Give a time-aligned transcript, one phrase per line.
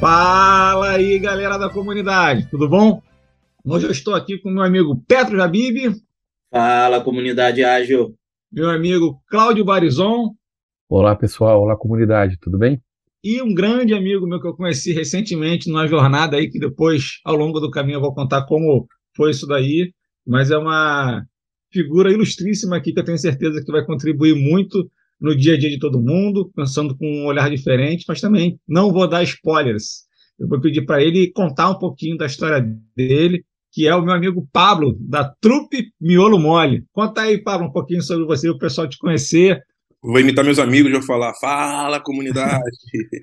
[0.00, 3.02] Fala aí, galera da comunidade, tudo bom?
[3.64, 5.92] Hoje eu estou aqui com meu amigo Petro Jabib.
[6.52, 8.14] Fala, comunidade ágil.
[8.52, 10.36] Meu amigo Cláudio Barizon.
[10.88, 11.62] Olá, pessoal.
[11.62, 12.80] Olá, comunidade, tudo bem?
[13.24, 17.34] E um grande amigo meu que eu conheci recentemente numa jornada aí, que depois, ao
[17.34, 18.86] longo do caminho, eu vou contar como
[19.16, 19.92] foi isso daí,
[20.24, 21.24] mas é uma
[21.72, 24.88] figura ilustríssima aqui que eu tenho certeza que vai contribuir muito
[25.20, 28.92] no dia a dia de todo mundo, pensando com um olhar diferente, mas também não
[28.92, 30.06] vou dar spoilers.
[30.38, 32.64] Eu vou pedir para ele contar um pouquinho da história
[32.96, 36.84] dele, que é o meu amigo Pablo, da Trupe Miolo Mole.
[36.92, 39.60] Conta aí, Pablo, um pouquinho sobre você, o pessoal te conhecer.
[40.00, 42.62] Vou imitar meus amigos, vou falar, fala comunidade.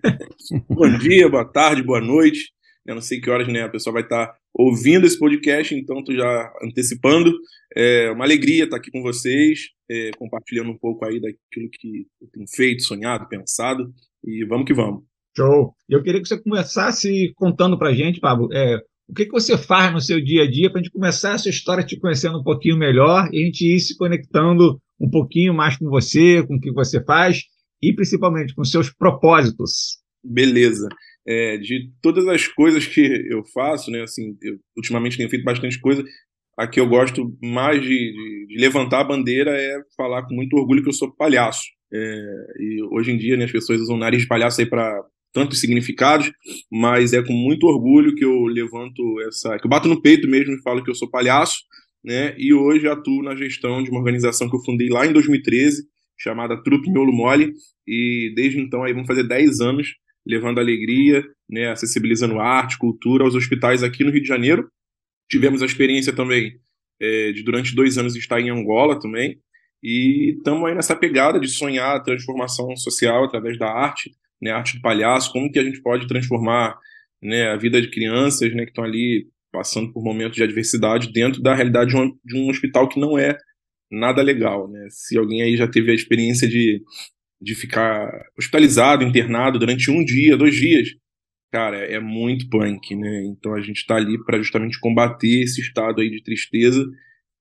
[0.70, 2.51] Bom dia, boa tarde, boa noite.
[2.85, 6.01] Eu não sei que horas né, a pessoa vai estar tá ouvindo esse podcast, então
[6.01, 7.33] tô já antecipando.
[7.75, 12.29] É uma alegria estar aqui com vocês, é, compartilhando um pouco aí daquilo que eu
[12.31, 15.03] tenho feito, sonhado, pensado, e vamos que vamos.
[15.35, 15.73] Show!
[15.89, 18.77] Eu queria que você começasse contando para gente, Pablo, é,
[19.09, 21.49] o que, que você faz no seu dia a dia para a gente começar essa
[21.49, 25.77] história te conhecendo um pouquinho melhor e a gente ir se conectando um pouquinho mais
[25.77, 27.41] com você, com o que você faz
[27.84, 29.97] e principalmente com seus propósitos.
[30.23, 30.87] Beleza
[31.27, 35.79] é, de todas as coisas que eu faço, né, assim, eu ultimamente tenho feito bastante
[35.79, 36.04] coisa,
[36.57, 40.55] a que eu gosto mais de, de, de, levantar a bandeira é falar com muito
[40.55, 41.63] orgulho que eu sou palhaço.
[41.93, 45.03] É, e hoje em dia né, as pessoas usam nariz de palhaço aí para
[45.34, 46.31] tantos significados,
[46.71, 50.53] mas é com muito orgulho que eu levanto essa, que eu bato no peito mesmo
[50.53, 51.57] e falo que eu sou palhaço,
[52.01, 52.34] né?
[52.37, 55.84] E hoje atuo na gestão de uma organização que eu fundei lá em 2013,
[56.18, 57.51] chamada Trupe Miolo Mole,
[57.85, 59.90] e desde então aí vão fazer 10 anos
[60.26, 64.69] levando alegria, né, acessibilizando arte, cultura aos hospitais aqui no Rio de Janeiro.
[65.29, 66.59] Tivemos a experiência também
[67.00, 69.40] é, de durante dois anos estar em Angola também,
[69.84, 74.78] e estamos aí nessa pegada de sonhar a transformação social através da arte, né, arte
[74.78, 76.75] do palhaço, como que a gente pode transformar
[77.22, 81.42] né, a vida de crianças né, que estão ali passando por momentos de adversidade dentro
[81.42, 83.38] da realidade de um, de um hospital que não é
[83.92, 84.68] nada legal.
[84.68, 84.88] Né?
[84.90, 86.81] Se alguém aí já teve a experiência de
[87.45, 90.89] de ficar hospitalizado, internado durante um dia, dois dias,
[91.51, 93.23] cara, é muito punk, né?
[93.28, 96.83] Então a gente está ali para justamente combater esse estado aí de tristeza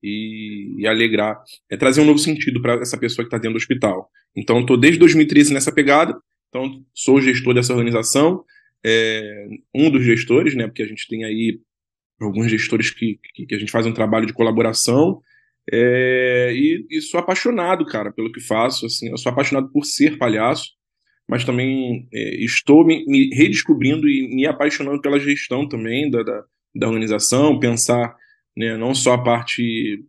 [0.03, 3.57] e, e alegrar, é trazer um novo sentido para essa pessoa que está dentro do
[3.57, 4.07] hospital.
[4.37, 6.15] Então estou desde 2013 nessa pegada,
[6.49, 8.43] então sou gestor dessa organização,
[8.85, 10.67] é, um dos gestores, né?
[10.67, 11.59] Porque a gente tem aí
[12.21, 15.19] alguns gestores que, que, que a gente faz um trabalho de colaboração
[15.71, 18.85] é, e, e, sou apaixonado, cara, pelo que faço.
[18.85, 20.69] Assim, eu sou apaixonado por ser palhaço,
[21.27, 26.43] mas também é, estou me, me, redescobrindo e me apaixonando pela gestão também da, da,
[26.75, 28.15] da organização, pensar
[28.55, 30.03] né, não só a parte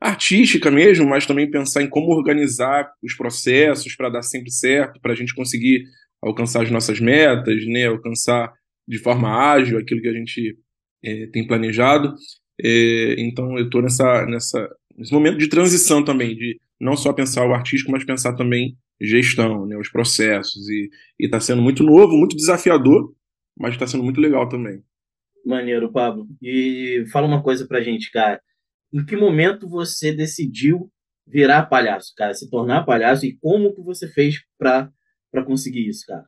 [0.00, 5.12] artística mesmo, mas também pensar em como organizar os processos para dar sempre certo, para
[5.12, 5.84] a gente conseguir
[6.20, 8.52] alcançar as nossas metas, né, alcançar
[8.86, 10.58] de forma ágil aquilo que a gente
[11.04, 12.14] é, tem planejado.
[12.60, 17.46] É, então eu estou nessa, nessa, nesse momento de transição também, de não só pensar
[17.46, 20.68] o artístico, mas pensar também gestão, né, os processos.
[20.68, 23.14] E está sendo muito novo, muito desafiador,
[23.58, 24.82] mas está sendo muito legal também.
[25.44, 26.26] Maneiro, Pablo.
[26.40, 28.40] E fala uma coisa pra gente, cara.
[28.92, 30.90] Em que momento você decidiu
[31.26, 32.34] virar palhaço, cara?
[32.34, 34.90] Se tornar palhaço e como que você fez para
[35.44, 36.24] conseguir isso, cara?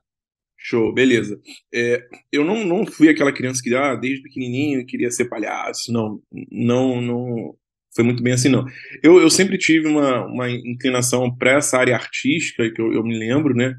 [0.66, 1.38] Show, beleza.
[1.72, 2.02] É,
[2.32, 5.92] eu não, não fui aquela criança que ah, desde pequenininho queria ser palhaço.
[5.92, 6.18] Não,
[6.50, 7.54] não, não
[7.94, 8.64] foi muito bem assim, não.
[9.02, 13.16] Eu, eu sempre tive uma, uma inclinação para essa área artística, que eu, eu me
[13.16, 13.74] lembro, né?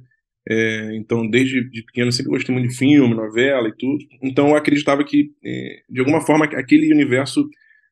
[0.48, 4.06] É, então, desde de pequeno, sempre gostei muito de filme, novela e tudo.
[4.22, 7.50] Então, eu acreditava que, é, de alguma forma, aquele universo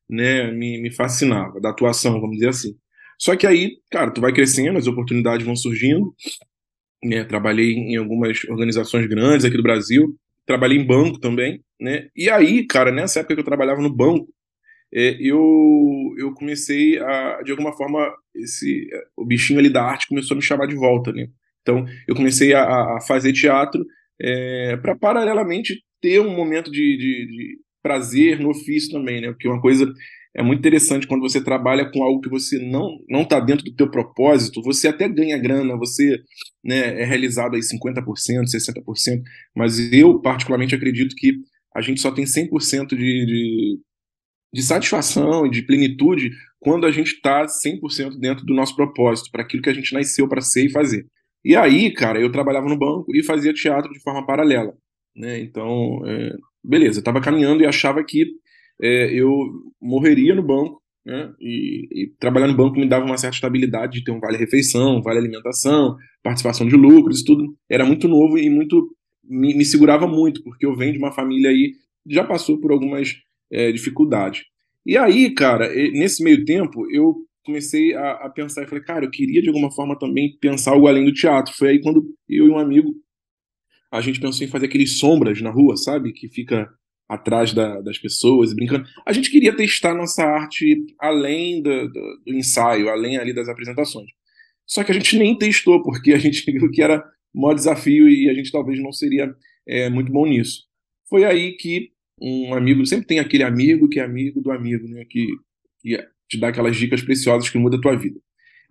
[0.08, 2.76] né, me, me fascinava, da atuação, vamos dizer assim.
[3.20, 6.14] Só que aí, cara, tu vai crescendo, as oportunidades vão surgindo,
[7.04, 7.24] né?
[7.24, 10.16] Trabalhei em algumas organizações grandes aqui do Brasil,
[10.46, 12.08] trabalhei em banco também, né?
[12.16, 14.28] E aí, cara, nessa época que eu trabalhava no banco,
[14.94, 18.88] é, eu, eu comecei a, de alguma forma, esse
[19.18, 21.28] o bichinho ali da arte começou a me chamar de volta, né?
[21.62, 23.84] Então, eu comecei a, a fazer teatro
[24.22, 29.30] é, para, paralelamente, ter um momento de, de, de prazer no ofício também, né?
[29.30, 29.92] Porque uma coisa
[30.36, 33.76] é muito interessante quando você trabalha com algo que você não não está dentro do
[33.76, 36.20] teu propósito, você até ganha grana, você
[36.64, 38.04] né, é realizado aí 50%,
[38.46, 39.22] 60%,
[39.56, 41.34] mas eu particularmente acredito que
[41.76, 43.80] a gente só tem 100% de, de,
[44.54, 49.44] de satisfação e de plenitude quando a gente está 100% dentro do nosso propósito, para
[49.44, 51.06] aquilo que a gente nasceu para ser e fazer.
[51.44, 54.74] E aí, cara, eu trabalhava no banco e fazia teatro de forma paralela.
[55.16, 55.42] Né?
[55.42, 56.32] Então, é,
[56.64, 58.26] beleza, eu estava caminhando e achava que
[58.84, 59.30] é, eu
[59.82, 61.34] morreria no banco, né?
[61.40, 65.02] E, e, trabalhar no banco me dava uma certa estabilidade de ter um vale refeição,
[65.02, 68.94] vale alimentação, participação de lucros, tudo era muito novo e muito
[69.24, 71.74] me, me, segurava muito, porque eu venho de uma família aí
[72.06, 73.14] que já passou por algumas
[73.50, 74.44] é, dificuldades.
[74.86, 77.16] E aí, cara, nesse meio tempo, eu
[77.46, 80.88] comecei a, a pensar e falei, cara, eu queria de alguma forma também pensar algo
[80.88, 81.54] além do teatro.
[81.56, 82.94] Foi aí quando eu e um amigo
[83.90, 86.12] a gente pensou em fazer aqueles sombras na rua, sabe?
[86.12, 86.68] Que fica
[87.14, 88.86] atrás da, das pessoas, brincando.
[89.06, 94.10] A gente queria testar nossa arte além do, do, do, ensaio, além ali das apresentações.
[94.66, 98.30] Só que a gente nem testou, porque a gente viu que era maior desafio e
[98.30, 99.34] a gente talvez não seria
[99.68, 100.64] é, muito bom nisso.
[101.10, 105.04] Foi aí que um amigo, sempre tem aquele amigo que é amigo do amigo, né?
[105.10, 105.28] Que,
[105.82, 105.98] que
[106.30, 108.20] te dá aquelas dicas preciosas que mudam a tua vida.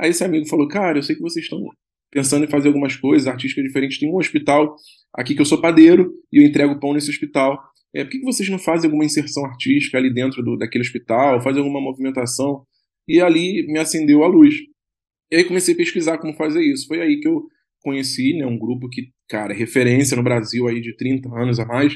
[0.00, 1.68] Aí esse amigo falou, cara, eu sei que vocês estão
[2.10, 3.98] pensando em fazer algumas coisas artísticas diferentes.
[3.98, 4.76] Tem um hospital
[5.14, 7.58] aqui que eu sou padeiro e eu entrego pão nesse hospital.
[7.94, 11.60] É, por que, vocês não fazem alguma inserção artística ali dentro do, daquele hospital, fazem
[11.60, 12.64] alguma movimentação?
[13.06, 14.54] E ali me acendeu a luz.
[15.30, 16.86] E aí comecei a pesquisar como fazer isso.
[16.86, 17.46] Foi aí que eu
[17.82, 21.66] conheci né, um grupo que, cara, é referência no Brasil aí de 30 anos a
[21.66, 21.94] mais,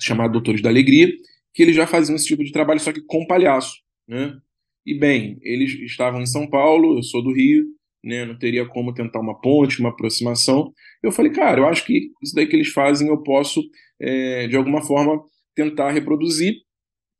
[0.00, 1.08] chamado Doutores da Alegria,
[1.54, 3.74] que eles já faziam esse tipo de trabalho, só que com palhaço.
[4.06, 4.36] Né?
[4.84, 7.64] E bem, eles estavam em São Paulo, eu sou do Rio,
[8.02, 10.72] né, não teria como tentar uma ponte, uma aproximação.
[11.02, 13.62] Eu falei, cara, eu acho que isso daí que eles fazem eu posso,
[14.00, 15.22] é, de alguma forma,
[15.54, 16.56] tentar reproduzir,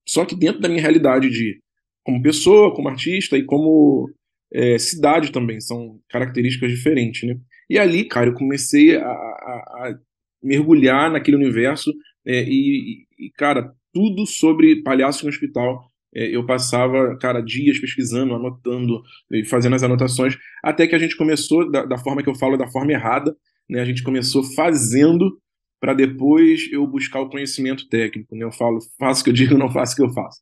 [0.08, 1.61] só que dentro da minha realidade de
[2.05, 4.11] como pessoa, como artista e como
[4.52, 7.37] é, cidade também, são características diferentes, né?
[7.70, 9.99] E ali, cara, eu comecei a, a, a
[10.43, 11.93] mergulhar naquele universo
[12.26, 19.02] é, e, e, cara, tudo sobre palhaço no hospital eu passava, cara, dias pesquisando, anotando
[19.48, 22.68] fazendo as anotações, até que a gente começou, da, da forma que eu falo, da
[22.68, 23.34] forma errada,
[23.68, 23.80] né?
[23.80, 25.38] A gente começou fazendo
[25.80, 28.44] para depois eu buscar o conhecimento técnico, né?
[28.44, 30.40] Eu falo, faço o que eu digo, não faço o que eu faço.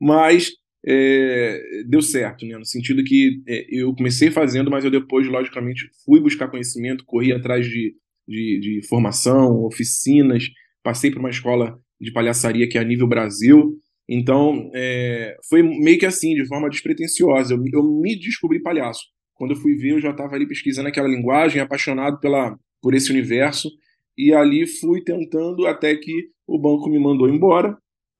[0.00, 0.52] Mas
[0.86, 2.56] é, deu certo, né?
[2.56, 7.32] No sentido que é, eu comecei fazendo, mas eu depois, logicamente, fui buscar conhecimento, corri
[7.32, 7.94] atrás de,
[8.26, 10.44] de, de formação, oficinas,
[10.82, 13.76] passei por uma escola de palhaçaria que é a nível Brasil,
[14.08, 17.54] então, é, foi meio que assim, de forma despretensiosa.
[17.54, 19.02] Eu, eu, me descobri palhaço.
[19.34, 23.10] Quando eu fui ver, eu já estava ali pesquisando aquela linguagem, apaixonado pela, por esse
[23.10, 23.70] universo.
[24.16, 27.76] E ali fui tentando até que o banco me mandou embora.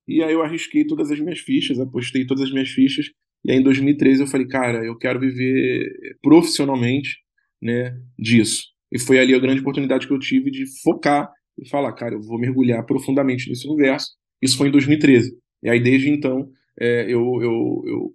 [0.07, 3.07] E aí eu arrisquei todas as minhas fichas, apostei todas as minhas fichas.
[3.45, 5.91] E aí em 2013 eu falei, cara, eu quero viver
[6.23, 7.17] profissionalmente
[7.63, 8.65] né, disso.
[8.93, 12.23] E foi ali a grande oportunidade que eu tive de focar e falar, cara, eu
[12.23, 14.09] vou mergulhar profundamente nesse universo.
[14.41, 15.37] Isso foi em 2013.
[15.63, 16.51] E aí, desde então,
[16.81, 18.15] é, eu, eu, eu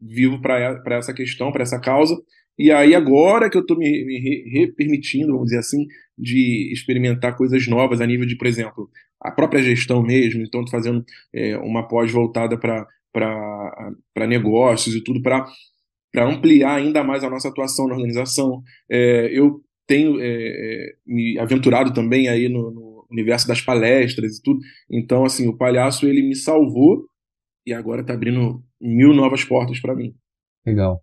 [0.00, 2.16] vivo para essa questão, para essa causa.
[2.58, 7.66] E aí, agora que eu estou me, me permitindo, vamos dizer assim, de experimentar coisas
[7.68, 8.90] novas a nível de, por exemplo,
[9.20, 10.42] a própria gestão mesmo.
[10.42, 15.46] Então, estou fazendo é, uma pós voltada para negócios e tudo, para
[16.16, 18.62] ampliar ainda mais a nossa atuação na organização.
[18.90, 24.42] É, eu tenho é, é me aventurado também aí no, no universo das palestras e
[24.42, 24.60] tudo.
[24.90, 27.04] Então, assim, o palhaço ele me salvou
[27.66, 30.14] e agora está abrindo mil novas portas para mim.
[30.66, 31.02] Legal.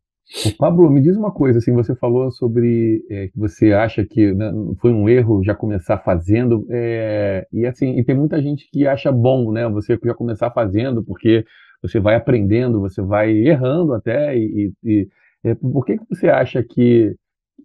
[0.57, 4.52] Pablo, me diz uma coisa, assim, você falou sobre é, que você acha que né,
[4.81, 9.12] foi um erro já começar fazendo, é, e assim, e tem muita gente que acha
[9.12, 11.46] bom, né, você já começar fazendo, porque
[11.80, 15.07] você vai aprendendo, você vai errando até, e, e
[15.44, 17.16] é, por que, que você acha que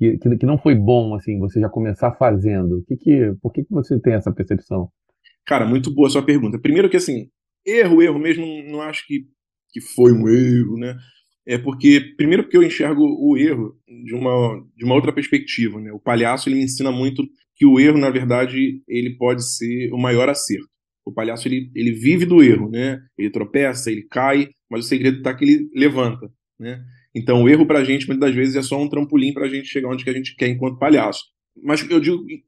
[0.00, 2.82] que, que, que, não foi bom, assim, você já começar fazendo?
[2.88, 4.88] Que que, por que, que você tem essa percepção?
[5.44, 6.58] Cara, muito boa sua pergunta.
[6.58, 7.28] Primeiro que, assim,
[7.66, 9.26] erro, erro mesmo, não acho que,
[9.70, 10.96] que foi um erro, né?
[11.46, 13.76] É porque, primeiro porque eu enxergo o erro
[14.06, 15.92] de uma, de uma outra perspectiva, né?
[15.92, 17.22] O palhaço, ele me ensina muito
[17.54, 20.68] que o erro, na verdade, ele pode ser o maior acerto.
[21.04, 22.98] O palhaço, ele, ele vive do erro, né?
[23.18, 26.26] Ele tropeça, ele cai, mas o segredo está que ele levanta,
[26.58, 26.82] né?
[27.14, 29.48] Então, o erro para a gente, muitas das vezes, é só um trampolim para a
[29.48, 31.24] gente chegar onde que a gente quer enquanto palhaço.
[31.62, 32.42] Mas eu digo que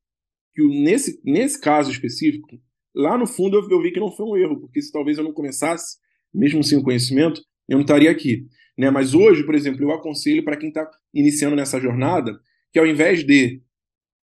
[0.57, 2.47] nesse, nesse caso específico,
[2.95, 5.25] lá no fundo eu, eu vi que não foi um erro, porque se talvez eu
[5.25, 5.97] não começasse,
[6.33, 8.47] mesmo sem o conhecimento, eu não estaria aqui.
[8.79, 8.91] Né?
[8.91, 12.39] Mas hoje, por exemplo, eu aconselho para quem está iniciando nessa jornada
[12.73, 13.61] que ao invés de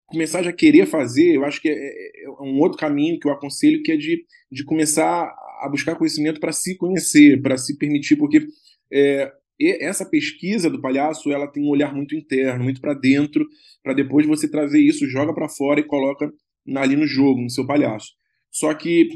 [0.06, 3.32] começar já querer fazer, eu acho que é, é, é um outro caminho que eu
[3.32, 8.15] aconselho, que é de, de começar a buscar conhecimento para se conhecer, para se permitir,
[8.15, 8.48] porque
[8.91, 13.45] é, e essa pesquisa do palhaço, ela tem um olhar muito interno, muito para dentro,
[13.83, 16.31] para depois você trazer isso, joga para fora e coloca
[16.75, 18.13] ali no jogo, no seu palhaço.
[18.51, 19.09] Só que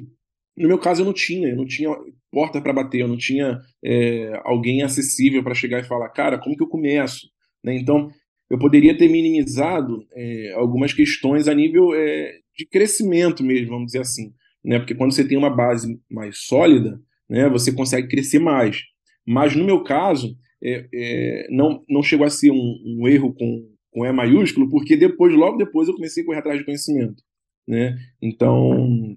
[0.58, 1.90] no meu caso eu não tinha, eu não tinha
[2.32, 6.56] porta para bater, eu não tinha é, alguém acessível para chegar e falar, cara, como
[6.56, 7.28] que eu começo?
[7.64, 7.76] Né?
[7.76, 8.10] Então
[8.50, 14.02] eu poderia ter minimizado é, algumas questões a nível é, de crescimento mesmo, vamos dizer
[14.02, 14.34] assim,
[14.64, 14.78] né?
[14.78, 18.84] Porque quando você tem uma base mais sólida, né, você consegue crescer mais.
[19.26, 23.70] Mas no meu caso, é, é, não, não chegou a ser um, um, erro com,
[23.92, 27.22] com E maiúsculo, porque depois, logo depois, eu comecei a correr atrás de conhecimento.
[27.68, 27.98] né?
[28.22, 29.16] Então,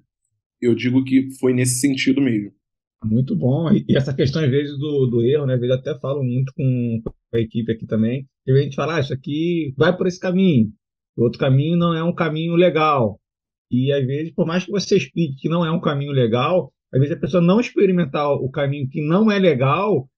[0.61, 2.53] eu digo que foi nesse sentido mesmo.
[3.05, 3.71] Muito bom.
[3.71, 5.55] E essa questão, às vezes, do, do erro, né?
[5.55, 7.03] Às vezes, até falo muito com
[7.35, 8.27] a equipe aqui também.
[8.47, 10.73] E a gente fala, ah, isso aqui vai por esse caminho.
[11.17, 13.21] O outro caminho não é um caminho legal.
[13.71, 17.01] E, às vezes, por mais que você explique que não é um caminho legal, às
[17.01, 20.09] vezes a pessoa não experimentar o caminho que não é legal,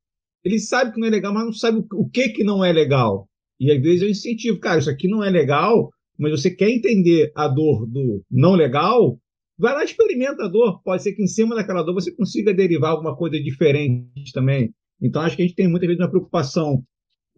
[0.44, 3.26] ele sabe que não é legal, mas não sabe o que que não é legal.
[3.58, 7.32] E, às vezes, eu incentivo, cara, isso aqui não é legal, mas você quer entender
[7.34, 9.18] a dor do não legal,
[9.58, 10.82] vai lá experimenta a dor.
[10.82, 14.70] Pode ser que em cima daquela dor você consiga derivar alguma coisa diferente também.
[15.00, 16.82] Então, acho que a gente tem muitas vezes uma preocupação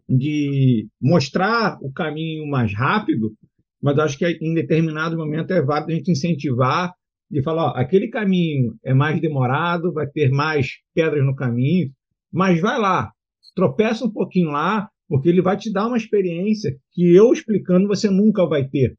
[0.08, 3.32] de mostrar o caminho mais rápido,
[3.80, 6.92] mas acho que em determinado momento é válido a gente incentivar
[7.30, 11.90] de falar, ó, aquele caminho é mais demorado, vai ter mais pedras no caminho,
[12.32, 13.12] mas vai lá,
[13.54, 18.10] tropeça um pouquinho lá, porque ele vai te dar uma experiência que eu explicando você
[18.10, 18.94] nunca vai ter.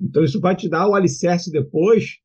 [0.00, 2.16] Então isso vai te dar o alicerce depois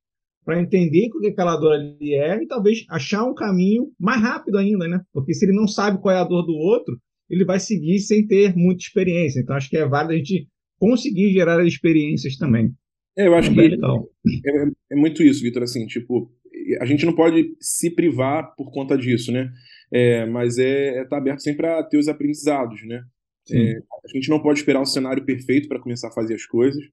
[0.43, 4.57] para entender o que aquela dor ali é e talvez achar um caminho mais rápido
[4.57, 5.01] ainda, né?
[5.11, 6.97] Porque se ele não sabe qual é a dor do outro,
[7.29, 9.39] ele vai seguir sem ter muita experiência.
[9.39, 10.47] Então acho que é válido a gente
[10.79, 12.73] conseguir gerar experiências também.
[13.17, 15.63] É, eu acho que é, é, muito isso, Vitor.
[15.63, 16.31] Assim, tipo,
[16.79, 19.49] a gente não pode se privar por conta disso, né?
[19.91, 23.01] É, mas é estar é tá aberto sempre a ter os aprendizados, né?
[23.49, 26.83] É, a gente não pode esperar o cenário perfeito para começar a fazer as coisas.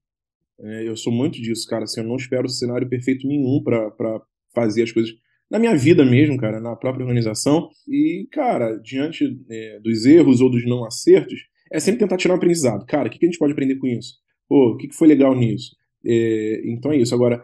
[0.59, 1.83] É, eu sou muito disso, cara.
[1.83, 4.21] Assim, eu não espero cenário perfeito nenhum para
[4.53, 5.13] fazer as coisas
[5.51, 7.69] na minha vida mesmo, cara, na própria organização.
[7.87, 11.39] E, cara, diante é, dos erros ou dos não acertos,
[11.71, 12.85] é sempre tentar tirar um aprendizado.
[12.85, 14.15] Cara, o que, que a gente pode aprender com isso?
[14.47, 15.75] Pô, o que, que foi legal nisso?
[16.05, 17.15] É, então é isso.
[17.15, 17.43] Agora,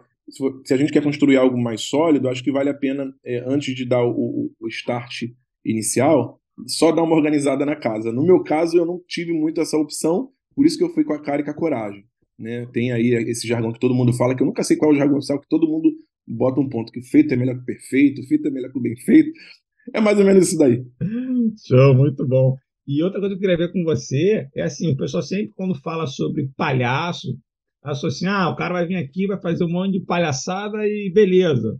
[0.64, 3.74] se, a gente quer construir algo mais sólido, acho que vale a pena, é, antes
[3.74, 5.24] de dar o, o start
[5.64, 8.12] inicial, só dar uma organizada na casa.
[8.12, 11.12] No meu caso, eu não tive muito essa opção, por isso que eu fui com
[11.12, 12.04] a cara e com a coragem.
[12.38, 12.66] Né?
[12.72, 14.98] Tem aí esse jargão que todo mundo fala, que eu nunca sei qual é o
[14.98, 15.90] jargão oficial, que todo mundo
[16.26, 19.30] bota um ponto, que feito é melhor que perfeito, feito é melhor que bem feito.
[19.94, 20.82] É mais ou menos isso daí.
[21.66, 22.56] Show, muito bom.
[22.86, 25.80] E outra coisa que eu queria ver com você é assim, o pessoal sempre quando
[25.80, 27.36] fala sobre palhaço,
[27.82, 31.10] associa, assim, ah, o cara vai vir aqui, vai fazer um monte de palhaçada e
[31.12, 31.78] beleza.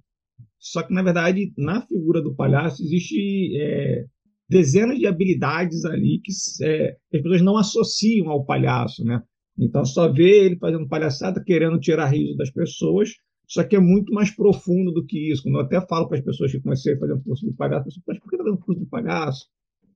[0.59, 4.05] Só que, na verdade, na figura do palhaço existe é,
[4.49, 6.33] dezenas de habilidades ali que,
[6.65, 9.23] é, as pessoas não associam ao palhaço, né?
[9.59, 13.11] Então, só vê ele fazendo palhaçada, querendo tirar riso das pessoas,
[13.47, 15.43] só que é muito mais profundo do que isso.
[15.43, 18.19] Quando eu até falo para as pessoas que comecei fazer um curso de palhaço, mas
[18.19, 19.47] por que está fazendo curso de palhaço?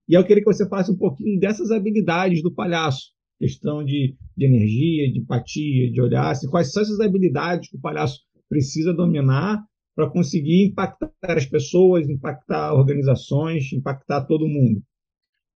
[0.09, 3.16] E eu queria que você falasse um pouquinho dessas habilidades do palhaço.
[3.39, 6.31] Questão de, de energia, de empatia, de olhar.
[6.31, 9.63] Assim, quais são essas habilidades que o palhaço precisa dominar
[9.95, 14.83] para conseguir impactar as pessoas, impactar organizações, impactar todo mundo?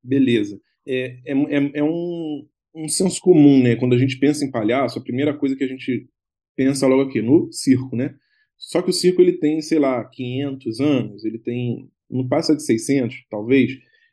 [0.03, 0.59] Beleza.
[0.87, 3.77] É, é, é, é um, um senso comum, né?
[3.77, 6.09] Quando a gente pensa em palhaço, a primeira coisa que a gente
[6.57, 8.15] pensa logo aqui, no circo, né?
[8.57, 12.63] Só que o circo ele tem, sei lá, 500 anos, ele tem, não passa de
[12.63, 13.73] 600, talvez.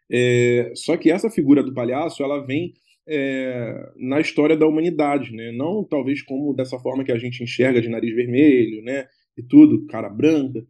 [0.10, 2.74] É, só que essa figura do palhaço, ela vem
[3.08, 5.52] é, na história da humanidade, né?
[5.52, 9.08] Não talvez como dessa forma que a gente enxerga de nariz vermelho, né?
[9.38, 10.66] E tudo, cara branca.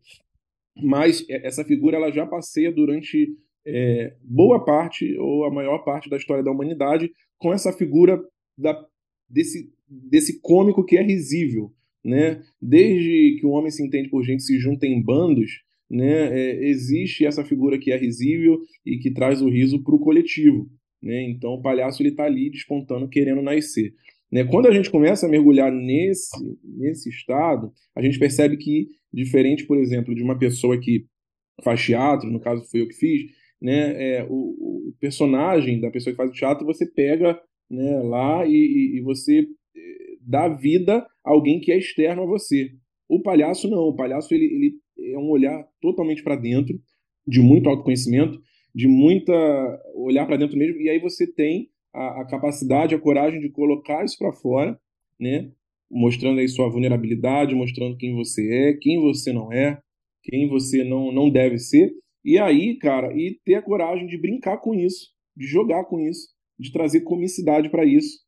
[0.75, 3.29] Mas essa figura ela já passeia durante
[3.65, 8.22] é, boa parte ou a maior parte da história da humanidade com essa figura
[8.58, 8.79] da,
[9.29, 11.74] desse, desse cômico que é risível.
[12.03, 12.41] Né?
[12.62, 17.25] Desde que o homem se entende por gente se junta em bandos, né, é, existe
[17.25, 20.70] essa figura que é risível e que traz o riso para o coletivo.
[21.01, 21.30] Né?
[21.30, 23.94] Então o palhaço ele está ali despontando, querendo nascer.
[24.32, 24.44] Né?
[24.44, 29.77] Quando a gente começa a mergulhar nesse, nesse estado, a gente percebe que, diferente, por
[29.77, 31.06] exemplo, de uma pessoa que
[31.63, 33.24] faz teatro, no caso foi eu que fiz,
[33.62, 37.39] né, é, o, o, personagem da pessoa que faz o teatro você pega
[37.70, 42.72] né, lá e, e, você eh, dá vida a alguém que é externo a você.
[43.10, 46.80] O palhaço não, o palhaço ele, ele é um olhar totalmente para dentro,
[47.27, 48.39] de muito autoconhecimento,
[48.74, 49.34] de muita
[49.96, 54.04] olhar para dentro mesmo, e aí você tem a, a capacidade, a coragem de colocar
[54.04, 54.80] isso para fora,
[55.20, 55.52] né,
[55.90, 59.80] mostrando aí sua vulnerabilidade, mostrando quem você é, quem você não é,
[60.24, 61.94] quem você não, não deve ser,
[62.24, 66.28] e aí, cara, e ter a coragem de brincar com isso, de jogar com isso,
[66.60, 68.20] de trazer comicidade para isso.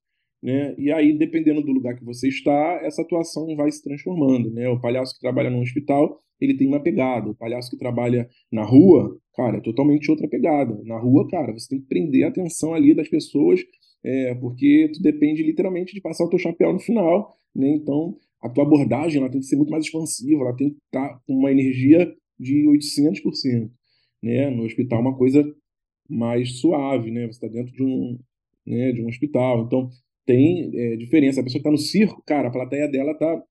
[0.41, 0.73] Né?
[0.77, 4.51] E aí, dependendo do lugar que você está, essa atuação vai se transformando.
[4.51, 4.69] Né?
[4.69, 7.29] O palhaço que trabalha no hospital, ele tem uma pegada.
[7.29, 10.79] O palhaço que trabalha na rua, cara, é totalmente outra pegada.
[10.83, 13.61] Na rua, cara, você tem que prender a atenção ali das pessoas,
[14.03, 17.33] é, porque tu depende literalmente de passar o teu chapéu no final.
[17.55, 17.69] Né?
[17.69, 21.09] Então, a tua abordagem ela tem que ser muito mais expansiva, ela tem que estar
[21.09, 23.69] tá com uma energia de 800%
[24.21, 24.49] né?
[24.49, 25.43] No hospital uma coisa
[26.09, 27.27] mais suave, né?
[27.27, 28.19] Você está dentro de um,
[28.65, 29.89] né, de um hospital, então
[30.25, 31.41] tem é, diferença.
[31.41, 33.43] A pessoa que está no circo, cara, a plateia dela tá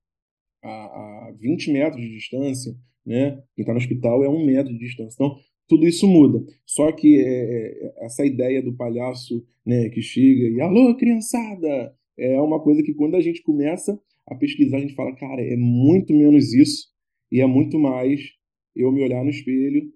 [0.63, 2.75] a, a 20 metros de distância,
[3.05, 3.43] né?
[3.55, 5.15] Quem está no hospital é um metro de distância.
[5.15, 5.39] Então,
[5.69, 6.45] tudo isso muda.
[6.67, 12.41] Só que é, é, essa ideia do palhaço né, que chega e alô, criançada, é
[12.41, 16.13] uma coisa que quando a gente começa a pesquisar, a gente fala, cara, é muito
[16.13, 16.89] menos isso
[17.31, 18.33] e é muito mais
[18.75, 19.93] eu me olhar no espelho,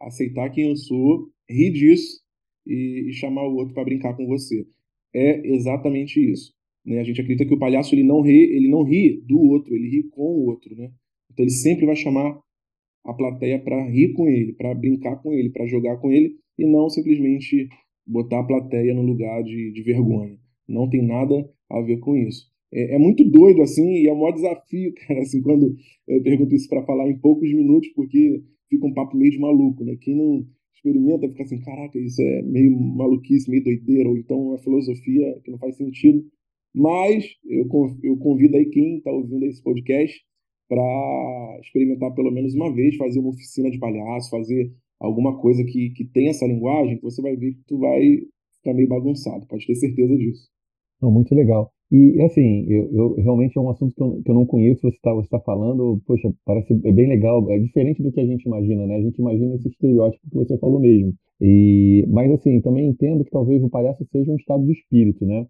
[0.00, 2.20] aceitar quem eu sou, rir disso
[2.66, 4.66] e, e chamar o outro para brincar com você.
[5.14, 6.57] É exatamente isso.
[6.88, 7.00] Né?
[7.00, 9.90] A gente acredita que o palhaço ele não ri, ele não ri do outro, ele
[9.90, 10.90] ri com o outro, né?
[11.30, 12.40] Então ele sempre vai chamar
[13.04, 16.66] a plateia para rir com ele, para brincar com ele, para jogar com ele e
[16.66, 17.68] não simplesmente
[18.06, 20.38] botar a plateia no lugar de, de vergonha.
[20.66, 22.46] Não tem nada a ver com isso.
[22.72, 25.74] É, é, muito doido, assim, e é o maior desafio, cara, assim, quando
[26.06, 29.84] eu pergunto isso para falar em poucos minutos, porque fica um papo meio de maluco,
[29.84, 29.96] né?
[30.00, 34.58] Quem não experimenta fica assim, caraca, isso é meio maluquice, meio doideira, ou então é
[34.58, 36.24] filosofia que não faz sentido.
[36.74, 37.66] Mas eu,
[38.02, 40.20] eu convido aí quem está ouvindo esse podcast
[40.68, 44.70] para experimentar pelo menos uma vez, fazer uma oficina de palhaço, fazer
[45.00, 48.18] alguma coisa que, que tenha essa linguagem, você vai ver que tu vai
[48.56, 50.48] ficar meio bagunçado, pode ter certeza disso.
[51.00, 51.72] Não, muito legal.
[51.90, 54.88] E assim, eu, eu, realmente é um assunto que eu, que eu não conheço, você
[54.88, 58.86] está você tá falando, poxa, parece bem legal, é diferente do que a gente imagina,
[58.86, 58.96] né?
[58.96, 61.14] A gente imagina esse estereótipo que você falou mesmo.
[61.40, 65.46] E, mas assim, também entendo que talvez o palhaço seja um estado de espírito, né?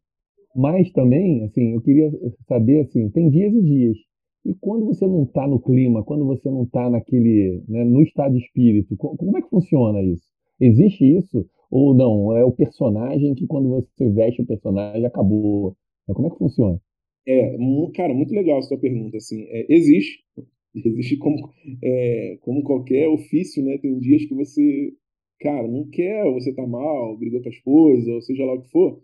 [0.59, 2.11] Mas também, assim, eu queria
[2.49, 3.97] saber, assim, tem dias e dias.
[4.45, 8.33] E quando você não está no clima, quando você não está naquele, né, no estado
[8.35, 10.25] de espírito, como é que funciona isso?
[10.61, 11.47] Existe isso?
[11.71, 12.37] Ou não?
[12.37, 15.77] É o personagem que quando você veste o personagem acabou?
[16.09, 16.81] É, como é que funciona?
[17.25, 17.57] É,
[17.95, 19.17] cara, muito legal a sua pergunta.
[19.17, 20.25] Assim, é, existe,
[20.75, 21.37] existe como,
[21.85, 23.79] é, como qualquer ofício, né?
[23.79, 24.93] Tem dias que você,
[25.41, 28.71] cara, não quer, você tá mal, brigou com a esposa, ou seja lá o que
[28.71, 29.00] for,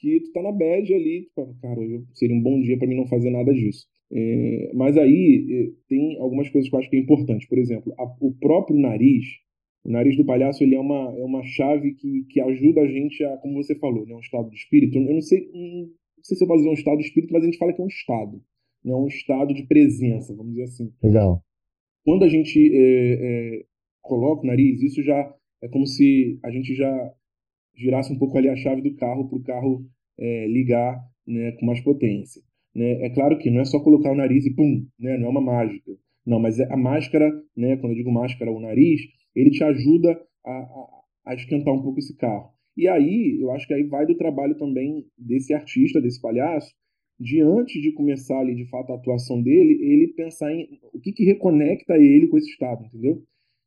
[0.00, 2.86] que tu tá na bad ali, tu fala, cara, hoje seria um bom dia para
[2.86, 3.86] mim não fazer nada disso.
[4.10, 7.46] É, mas aí é, tem algumas coisas que eu acho que é importante.
[7.46, 9.24] Por exemplo, a, o próprio nariz,
[9.84, 13.22] o nariz do palhaço, ele é uma, é uma chave que, que ajuda a gente
[13.24, 14.96] a, como você falou, né, um estado de espírito.
[14.96, 15.90] Eu não sei, não
[16.22, 17.84] sei se eu posso dizer um estado de espírito, mas a gente fala que é
[17.84, 18.42] um estado,
[18.84, 20.92] né, um estado de presença, vamos dizer assim.
[21.02, 21.42] Legal.
[22.04, 23.64] Quando a gente é, é,
[24.00, 27.14] coloca o nariz, isso já é como se a gente já
[27.78, 29.86] girasse um pouco ali a chave do carro para o carro
[30.18, 32.42] é, ligar né, com mais potência.
[32.74, 33.06] Né?
[33.06, 35.16] É claro que não é só colocar o nariz e pum, né?
[35.16, 35.92] não é uma mágica.
[36.26, 39.00] Não, mas é a máscara, né, quando eu digo máscara, o nariz,
[39.34, 42.50] ele te ajuda a, a, a esquentar um pouco esse carro.
[42.76, 46.72] E aí, eu acho que aí vai do trabalho também desse artista, desse palhaço,
[47.18, 51.12] de antes de começar ali, de fato, a atuação dele, ele pensar em o que,
[51.12, 53.22] que reconecta ele com esse estado, entendeu?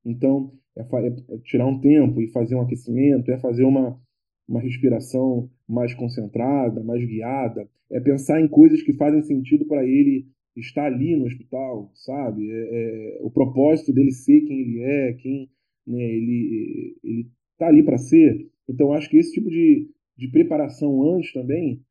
[0.05, 3.99] Então, é, é, tirar um tempo e fazer um aquecimento, é fazer uma,
[4.47, 10.27] uma respiração mais concentrada, mais guiada, é pensar em coisas que fazem sentido para ele
[10.55, 12.49] estar ali no hospital, sabe?
[12.49, 15.49] É, é, o propósito dele ser quem ele é, quem
[15.87, 18.49] né, ele ele está ali para ser.
[18.67, 21.81] Então, acho que esse tipo de, de preparação antes também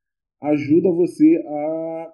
[0.40, 2.12] ajuda você a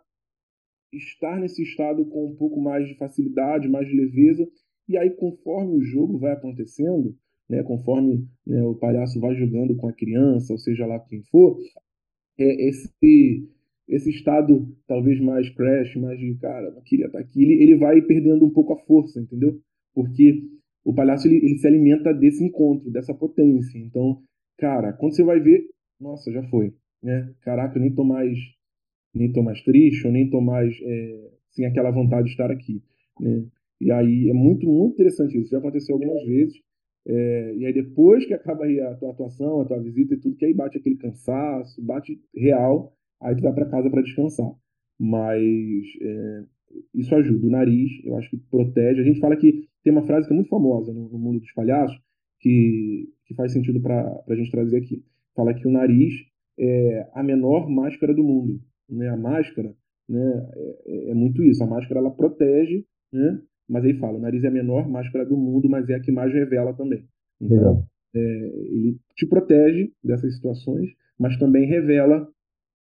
[0.92, 4.46] estar nesse estado com um pouco mais de facilidade, mais de leveza.
[4.88, 7.16] E aí, conforme o jogo vai acontecendo,
[7.48, 11.58] né, conforme né, o palhaço vai jogando com a criança, ou seja lá quem for,
[12.38, 13.48] é, esse,
[13.88, 18.00] esse estado talvez mais crash, mais de cara, não queria estar aqui, ele, ele vai
[18.02, 19.60] perdendo um pouco a força, entendeu?
[19.94, 20.42] Porque
[20.84, 23.78] o palhaço ele, ele se alimenta desse encontro, dessa potência.
[23.78, 24.22] Então,
[24.58, 25.64] cara, quando você vai ver,
[26.00, 27.32] nossa, já foi, né?
[27.42, 28.38] Caraca, eu nem tô mais,
[29.14, 32.82] nem tô mais triste, ou nem tô mais é, sem aquela vontade de estar aqui,
[33.18, 33.46] né?
[33.80, 35.50] E aí é muito, muito interessante isso.
[35.50, 36.60] Já aconteceu algumas vezes.
[37.08, 40.44] É, e aí depois que acaba a tua atuação, a tua visita e tudo, que
[40.44, 44.52] aí bate aquele cansaço, bate real, aí tu vai para casa para descansar.
[44.98, 46.44] Mas é,
[46.94, 47.46] isso ajuda.
[47.46, 49.00] O nariz, eu acho que protege.
[49.00, 51.52] A gente fala que tem uma frase que é muito famosa no, no mundo dos
[51.52, 51.96] palhaços,
[52.40, 55.04] que, que faz sentido para a gente trazer aqui.
[55.34, 56.12] Fala que o nariz
[56.58, 58.60] é a menor máscara do mundo.
[58.88, 59.08] Né?
[59.08, 59.74] A máscara
[60.08, 60.50] né,
[60.86, 61.62] é, é muito isso.
[61.62, 63.40] A máscara ela protege, né?
[63.68, 66.12] Mas aí fala, o nariz é a menor máscara do mundo, mas é a que
[66.12, 67.04] mais revela também.
[67.40, 72.28] Então, é, ele te protege dessas situações, mas também revela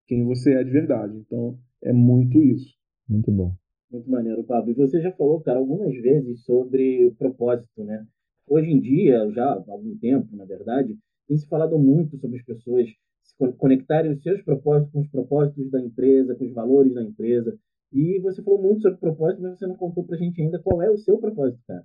[0.07, 1.17] quem você é de verdade.
[1.17, 2.73] Então, é muito isso.
[3.09, 3.53] Muito bom.
[3.91, 4.71] Muito maneiro, Pablo.
[4.71, 8.05] E você já falou, cara, algumas vezes sobre propósito, né?
[8.47, 10.95] Hoje em dia, já há algum tempo, na verdade,
[11.27, 12.87] tem se falado muito sobre as pessoas
[13.23, 17.57] se conectarem os seus propósitos com os propósitos da empresa, com os valores da empresa.
[17.95, 20.91] E você falou muito sobre propósito, mas você não contou pra gente ainda qual é
[20.91, 21.83] o seu propósito, cara.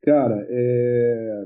[0.00, 1.44] Cara, é...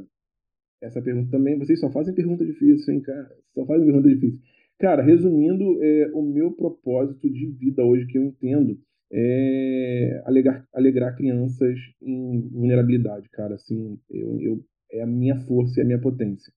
[0.82, 3.34] essa pergunta também, vocês só fazem pergunta difícil, hein, cara?
[3.54, 4.38] Só fazem pergunta difícil.
[4.78, 8.78] Cara, resumindo, é, o meu propósito de vida hoje que eu entendo
[9.10, 13.54] é alegrar, alegrar crianças em vulnerabilidade, cara.
[13.54, 16.52] Assim, eu, eu é a minha força e a minha potência.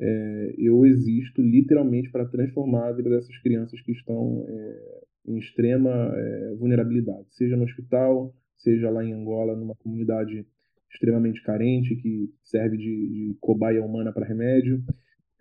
[0.00, 5.90] É, eu existo literalmente para transformar a vida dessas crianças que estão é, em extrema
[6.14, 10.46] é, vulnerabilidade, seja no hospital, seja lá em Angola, numa comunidade
[10.92, 14.82] extremamente carente que serve de, de cobaia humana para remédio,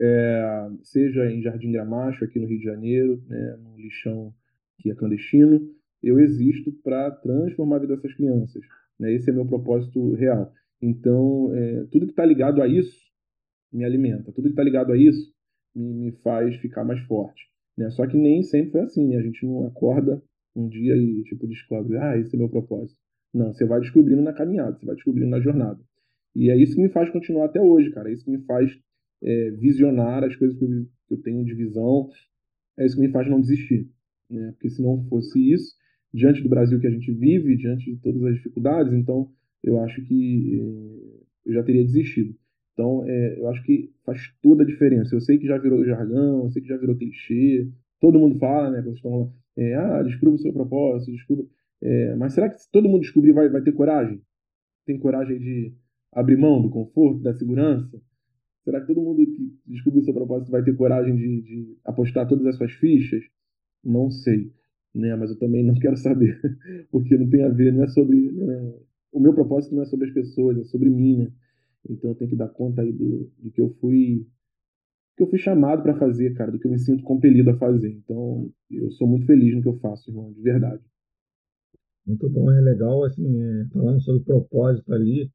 [0.02, 4.34] é, seja em Jardim Gramacho, aqui no Rio de Janeiro, né, no lixão
[4.80, 5.62] que é clandestino,
[6.02, 8.62] eu existo para transformar a vida dessas crianças.
[9.00, 9.14] Né?
[9.14, 10.52] Esse é meu propósito real.
[10.82, 13.00] Então, é, tudo que está ligado a isso
[13.72, 14.32] me alimenta.
[14.34, 15.34] Tudo que está ligado a isso
[15.74, 17.42] me, me, faz ficar mais forte.
[17.78, 17.90] Né?
[17.92, 19.08] Só que nem sempre foi assim.
[19.08, 19.18] Né?
[19.18, 20.22] A gente não acorda
[20.56, 23.00] um dia e tipo descobre, ah, esse é meu propósito.
[23.34, 25.80] Não, você vai descobrindo na caminhada, você vai descobrindo na jornada.
[26.36, 28.10] E é isso que me faz continuar até hoje, cara.
[28.10, 28.72] É isso que me faz
[29.24, 30.66] é, visionar as coisas que
[31.10, 32.10] eu, tenho de visão.
[32.78, 33.90] É isso que me faz não desistir.
[34.30, 34.52] Né?
[34.52, 35.76] Porque se não fosse isso,
[36.14, 39.32] diante do Brasil que a gente vive, diante de todas as dificuldades, então
[39.64, 42.36] eu acho que é, eu já teria desistido.
[42.74, 45.16] Então, é, eu acho que faz toda a diferença.
[45.16, 47.70] Eu sei que já virou jargão, eu sei que já virou clichê.
[48.00, 48.82] Todo mundo fala, né?
[48.82, 51.46] Quando estão é, ah, descubra o seu propósito, descubra.
[51.82, 54.22] É, mas será que se todo mundo descobrir vai, vai ter coragem?
[54.86, 55.74] Tem coragem de
[56.12, 58.02] abrir mão do conforto, da segurança?
[58.64, 62.28] Será que todo mundo que descobrir o seu propósito vai ter coragem de, de apostar
[62.28, 63.24] todas as suas fichas?
[63.84, 64.52] Não sei,
[64.96, 65.16] né?
[65.16, 66.40] Mas eu também não quero saber,
[66.90, 68.74] porque não tem a ver, não é sobre né?
[69.12, 71.32] o meu propósito não é sobre as pessoas, é sobre mim, né?
[71.90, 74.26] Então eu tenho que dar conta aí do, do que eu fui
[75.16, 77.92] que eu fui chamado para fazer, cara, do que eu me sinto compelido a fazer.
[77.92, 80.82] Então eu sou muito feliz no que eu faço, irmão, de verdade.
[82.06, 85.32] Muito bom, é legal, assim, é, falando sobre propósito ali,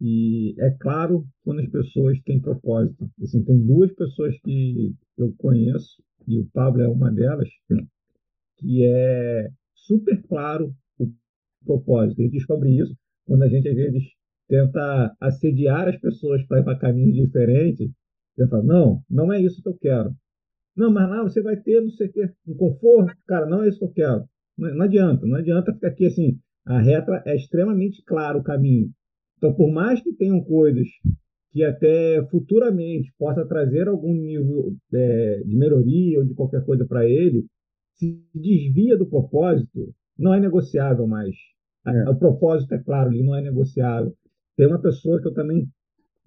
[0.00, 3.10] e é claro quando as pessoas têm propósito.
[3.22, 7.48] Assim, tem duas pessoas que eu conheço, e o Pablo é uma delas,
[8.58, 11.10] que é super claro o
[11.64, 12.20] propósito.
[12.20, 14.04] Ele descobre isso quando a gente, às vezes,
[14.50, 17.88] tenta assediar as pessoas para ir para caminhos diferentes.
[18.34, 20.12] Você fala, não, não é isso que eu quero.
[20.76, 23.14] Não, mas lá você vai ter, não sei o quê, um conforto.
[23.26, 24.24] Cara, não é isso que eu quero.
[24.58, 26.38] Não, não adianta, não adianta ficar aqui assim.
[26.66, 28.90] A reta é extremamente claro o caminho.
[29.38, 30.86] Então, por mais que tenham coisas
[31.52, 37.08] que até futuramente possa trazer algum nível é, de melhoria ou de qualquer coisa para
[37.08, 37.46] ele,
[37.94, 41.34] se desvia do propósito, não é negociável mais.
[41.86, 42.08] É.
[42.10, 44.14] O propósito, é claro, ele não é negociável.
[44.56, 45.68] Tem uma pessoa que eu também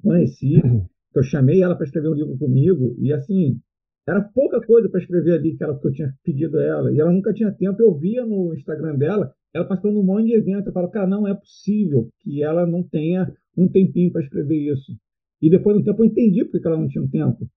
[0.01, 3.59] conheci, que eu chamei ela para escrever um livro comigo, e assim,
[4.07, 6.99] era pouca coisa para escrever ali que, ela, que eu tinha pedido a ela, e
[6.99, 7.81] ela nunca tinha tempo.
[7.81, 10.67] Eu via no Instagram dela, ela participando um monte de evento.
[10.67, 14.91] Eu falo, cara, não é possível que ela não tenha um tempinho para escrever isso.
[15.41, 17.47] E depois de um tempo eu entendi por que ela não tinha um tempo.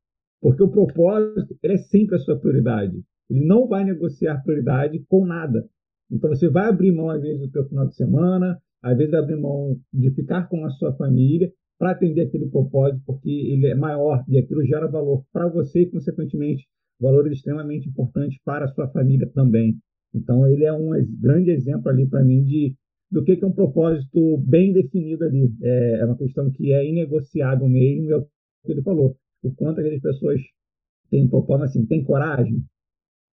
[0.40, 3.02] Porque o propósito ele é sempre a sua prioridade.
[3.29, 5.68] Ele não vai negociar prioridade com nada.
[6.11, 9.36] Então você vai abrir mão, às vezes, do seu final de semana, às vezes abrir
[9.36, 14.24] mão de ficar com a sua família para atender aquele propósito, porque ele é maior
[14.28, 16.66] e aquilo gera valor para você e, consequentemente,
[17.00, 19.76] valores extremamente importantes para a sua família também.
[20.14, 22.74] Então, ele é um grande exemplo ali para mim de
[23.10, 25.52] do que, é um propósito bem definido ali.
[25.62, 28.26] É, é, uma questão que é inegociável mesmo, e é o
[28.64, 29.16] que ele falou.
[29.42, 30.40] O quanto as pessoas
[31.10, 32.64] têm propósito, assim, tem coragem,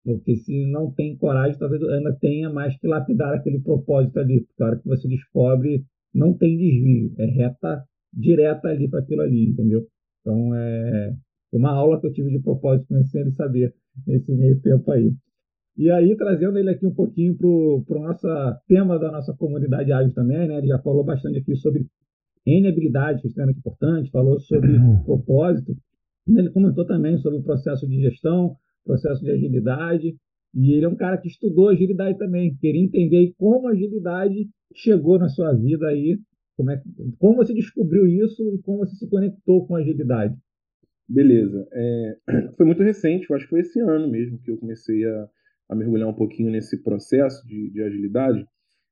[0.04, 4.42] porque se não tem coragem, talvez ainda tenha mais que lapidar aquele propósito ali.
[4.42, 7.84] Porque a hora que você descobre, não tem desvio, é reta
[8.14, 9.86] direta ali para aquilo ali, entendeu?
[10.22, 11.14] Então, é
[11.54, 13.74] uma aula que eu tive de propósito conhecer ele saber
[14.08, 15.14] nesse meio tempo aí.
[15.78, 18.28] E aí, trazendo ele aqui um pouquinho para o nosso
[18.68, 20.58] tema da nossa comunidade ágil também, né?
[20.58, 21.86] Ele já falou bastante aqui sobre
[22.46, 24.70] N habilidades, que é extremamente importante, falou sobre
[25.06, 25.76] propósito.
[26.28, 30.16] Ele comentou também sobre o processo de gestão, processo de agilidade,
[30.54, 35.18] e ele é um cara que estudou agilidade também, queria entender como a agilidade chegou
[35.18, 36.20] na sua vida aí,
[36.58, 36.82] como, é,
[37.18, 40.36] como você descobriu isso e como você se conectou com a agilidade.
[41.08, 41.68] Beleza.
[41.72, 42.18] É,
[42.58, 45.30] foi muito recente, eu acho que foi esse ano mesmo que eu comecei a,
[45.70, 48.46] a mergulhar um pouquinho nesse processo de, de agilidade.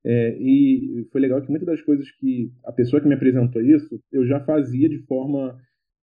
[0.03, 4.01] É, e foi legal que muitas das coisas que a pessoa que me apresentou isso,
[4.11, 5.57] eu já fazia de forma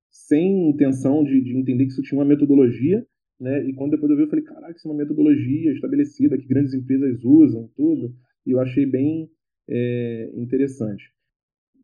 [0.10, 3.06] sem intenção de, de entender que isso tinha uma metodologia,
[3.44, 3.62] né?
[3.68, 6.74] E quando depois eu vi, eu falei, caraca, isso é uma metodologia estabelecida que grandes
[6.74, 8.16] empresas usam, tudo.
[8.46, 9.30] E eu achei bem
[9.70, 11.12] é, interessante.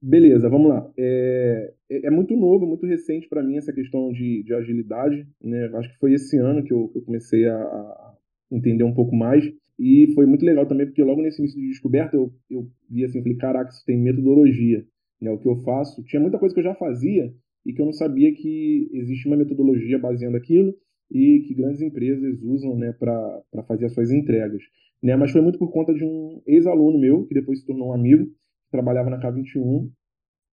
[0.01, 0.89] Beleza, vamos lá.
[0.97, 5.27] É, é, é muito novo, muito recente para mim essa questão de, de agilidade.
[5.43, 5.69] Né?
[5.73, 8.15] Acho que foi esse ano que eu, que eu comecei a, a,
[8.49, 9.43] entender um pouco mais.
[9.77, 13.21] E foi muito legal também, porque logo nesse início de descoberta eu, eu vi assim,
[13.21, 14.85] falei, caraca, isso tem metodologia.
[15.21, 15.29] Né?
[15.29, 17.33] O que eu faço, tinha muita coisa que eu já fazia
[17.65, 20.73] e que eu não sabia que existe uma metodologia baseando aquilo
[21.11, 24.61] e que grandes empresas usam né, para fazer as suas entregas.
[25.01, 25.15] Né?
[25.15, 28.25] Mas foi muito por conta de um ex-aluno meu, que depois se tornou um amigo,
[28.25, 29.89] que trabalhava na K21,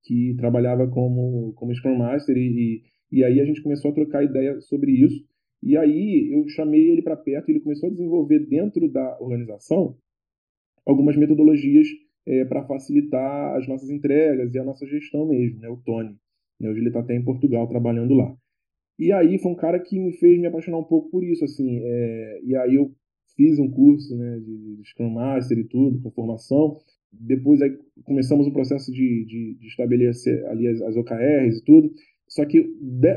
[0.04, 4.24] que trabalhava como, como Scrum Master, e, e, e aí a gente começou a trocar
[4.24, 5.24] ideia sobre isso.
[5.62, 9.96] E aí eu chamei ele para perto e ele começou a desenvolver dentro da organização
[10.86, 11.88] algumas metodologias
[12.26, 15.68] é, para facilitar as nossas entregas e a nossa gestão mesmo, né?
[15.68, 16.16] o Tony.
[16.60, 16.70] Né?
[16.70, 18.36] Hoje ele está até em Portugal trabalhando lá.
[18.98, 21.80] E aí foi um cara que me fez me apaixonar um pouco por isso, assim.
[21.82, 22.94] É, e aí eu
[23.36, 26.78] fiz um curso né, de, de Scrum Master e tudo, com formação.
[27.12, 31.90] Depois aí começamos o processo de, de, de estabelecer ali as, as, OKRs e tudo.
[32.28, 32.66] Só que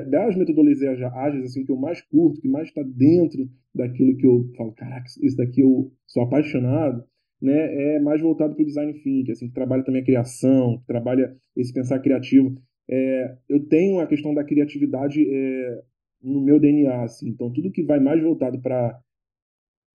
[0.07, 4.51] das metodologias ágeis assim, que eu mais curto, que mais está dentro daquilo que eu
[4.55, 7.03] falo, caraca, isso daqui eu sou apaixonado,
[7.41, 10.85] né, é mais voltado para o design thinking, assim, que trabalha também a criação, que
[10.85, 12.55] trabalha esse pensar criativo.
[12.89, 15.83] É, eu tenho a questão da criatividade é,
[16.21, 18.99] no meu DNA, assim, então tudo que vai mais voltado para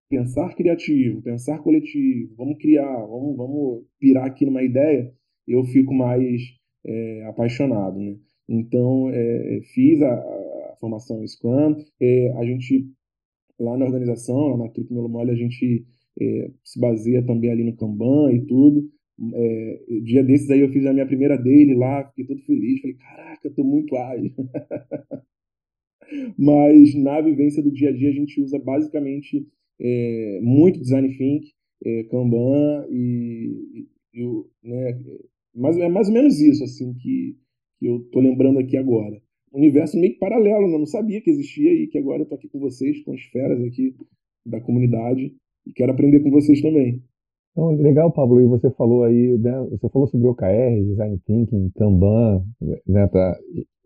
[0.09, 5.13] pensar criativo, pensar coletivo, vamos criar, vamos, vamos pirar aqui numa ideia,
[5.47, 6.41] eu fico mais
[6.85, 8.17] é, apaixonado, né?
[8.49, 12.87] Então, é, fiz a, a, formação Scrum, é, a gente,
[13.59, 15.85] lá na organização, lá na Truque Melo Mole, a gente
[16.21, 18.89] é, se baseia também ali no Kanban e tudo.
[19.33, 22.97] É, dia desses aí eu fiz a minha primeira daily lá, fiquei todo feliz, falei,
[22.97, 24.33] caraca, eu tô muito ágil.
[26.39, 29.47] Mas na vivência do dia a dia a gente usa basicamente
[29.81, 31.51] é, muito design thinking,
[31.85, 35.01] é, Kanban e, e, né,
[35.55, 37.37] mas é mais ou menos isso assim que,
[37.79, 39.21] que eu tô lembrando aqui agora.
[39.53, 40.75] universo meio que paralelo, né?
[40.75, 43.23] eu não sabia que existia e que agora eu tô aqui com vocês, com as
[43.23, 43.95] feras aqui
[44.45, 45.35] da comunidade
[45.67, 47.03] e quero aprender com vocês também.
[47.57, 52.45] Então, legal, Pablo, e você falou aí, né, você falou sobre OKR, Design Thinking, Kanban,
[52.85, 53.39] né, tá,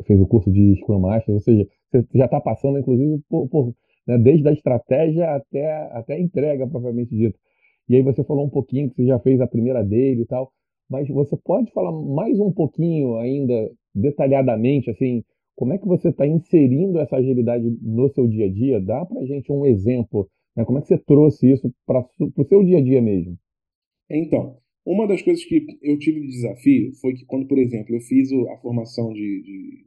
[0.07, 3.75] fez o curso de Scrum Master, ou seja, você já está passando, inclusive, por, por
[4.07, 7.39] né, desde a estratégia até, até a entrega, propriamente dito.
[7.91, 10.51] E aí você falou um pouquinho que você já fez a primeira dele e tal,
[10.89, 15.23] mas você pode falar mais um pouquinho ainda, detalhadamente, assim,
[15.55, 18.81] como é que você está inserindo essa agilidade no seu dia a dia?
[18.81, 20.27] Dá para gente um exemplo,
[20.57, 20.65] né?
[20.65, 23.37] como é que você trouxe isso para o seu dia a dia mesmo?
[24.11, 28.01] Então, uma das coisas que eu tive de desafio foi que quando, por exemplo, eu
[28.01, 29.85] fiz a formação de, de,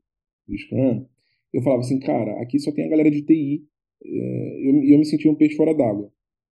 [0.47, 1.05] de Scrum,
[1.53, 3.63] eu falava assim, cara, aqui só tem a galera de TI,
[4.03, 6.11] é, eu, eu me sentia um peixe fora d'água.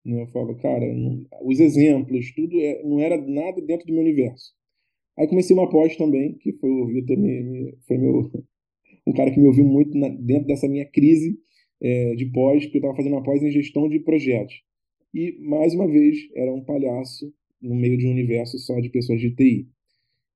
[0.05, 0.21] Né?
[0.21, 4.53] Eu falava, cara, não, os exemplos, tudo é, não era nada dentro do meu universo.
[5.17, 8.31] Aí comecei uma pós também, que foi o Vitor, me, me, foi meu,
[9.07, 11.37] um cara que me ouviu muito na, dentro dessa minha crise
[11.81, 14.61] é, de pós, porque eu estava fazendo uma pós em gestão de projetos.
[15.13, 17.33] E, mais uma vez, era um palhaço
[17.65, 19.67] no meio de um universo só de pessoas de TI.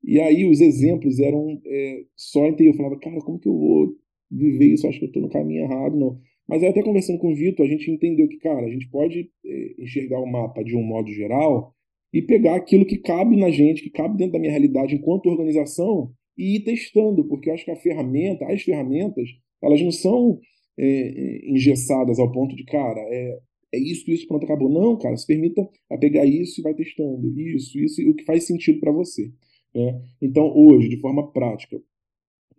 [0.03, 2.67] E aí os exemplos eram é, só em TI.
[2.67, 3.95] Eu falava, cara, como que eu vou
[4.31, 4.87] viver isso?
[4.87, 6.19] Acho que eu estou no caminho errado, não.
[6.47, 9.29] Mas aí até conversando com o Vitor, a gente entendeu que, cara, a gente pode
[9.45, 11.73] é, enxergar o mapa de um modo geral
[12.11, 16.11] e pegar aquilo que cabe na gente, que cabe dentro da minha realidade enquanto organização
[16.35, 19.29] e ir testando, porque eu acho que a ferramenta, as ferramentas,
[19.61, 20.39] elas não são
[20.77, 23.37] é, é engessadas ao ponto de, cara, é,
[23.73, 24.69] é isso, isso, pronto, acabou.
[24.69, 27.39] Não, cara, se permita a pegar isso e vai testando.
[27.39, 29.31] Isso, isso, o que faz sentido para você.
[29.73, 30.01] Né?
[30.21, 31.79] Então, hoje, de forma prática,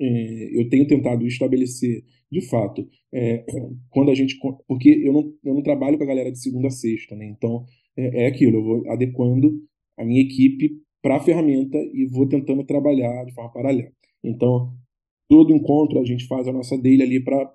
[0.01, 3.44] é, eu tenho tentado estabelecer, de fato, é,
[3.90, 4.38] quando a gente.
[4.66, 7.27] Porque eu não, eu não trabalho com a galera de segunda a sexta, né?
[7.27, 7.64] Então,
[7.96, 9.62] é, é aquilo, eu vou adequando
[9.99, 13.90] a minha equipe para a ferramenta e vou tentando trabalhar de forma paralela.
[14.23, 14.73] Então,
[15.29, 17.53] todo encontro a gente faz a nossa daily ali para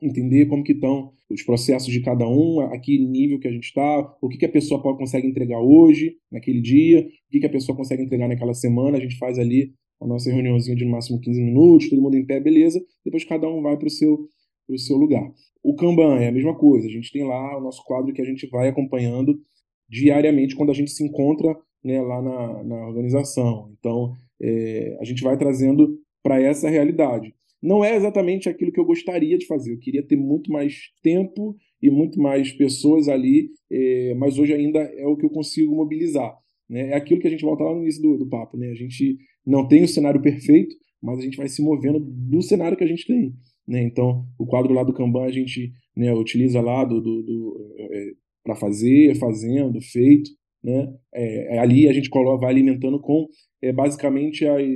[0.00, 3.64] entender como que estão os processos de cada um, a que nível que a gente
[3.64, 7.46] está, o que, que a pessoa pode, consegue entregar hoje, naquele dia, o que, que
[7.46, 10.90] a pessoa consegue entregar naquela semana, a gente faz ali a nossa reuniãozinha de no
[10.90, 14.28] máximo 15 minutos, todo mundo em pé, beleza, depois cada um vai para o seu,
[14.76, 15.32] seu lugar.
[15.62, 18.24] O Kanban é a mesma coisa, a gente tem lá o nosso quadro que a
[18.24, 19.40] gente vai acompanhando
[19.88, 23.72] diariamente quando a gente se encontra né, lá na, na organização.
[23.78, 27.34] Então, é, a gente vai trazendo para essa realidade.
[27.62, 29.72] Não é exatamente aquilo que eu gostaria de fazer.
[29.72, 34.78] Eu queria ter muito mais tempo e muito mais pessoas ali, é, mas hoje ainda
[34.78, 36.36] é o que eu consigo mobilizar.
[36.68, 36.90] Né?
[36.90, 38.56] É aquilo que a gente volta lá no início do, do papo.
[38.56, 38.70] Né?
[38.70, 42.76] A gente não tem o cenário perfeito, mas a gente vai se movendo do cenário
[42.76, 43.32] que a gente tem.
[43.66, 43.82] Né?
[43.82, 48.12] Então, o quadro lá do Kanban a gente né, utiliza lá do, do, do é,
[48.42, 50.30] para fazer, fazendo, feito.
[50.62, 50.92] Né?
[51.14, 53.26] É, ali a gente coloca, vai alimentando com
[53.62, 54.66] é, basicamente as,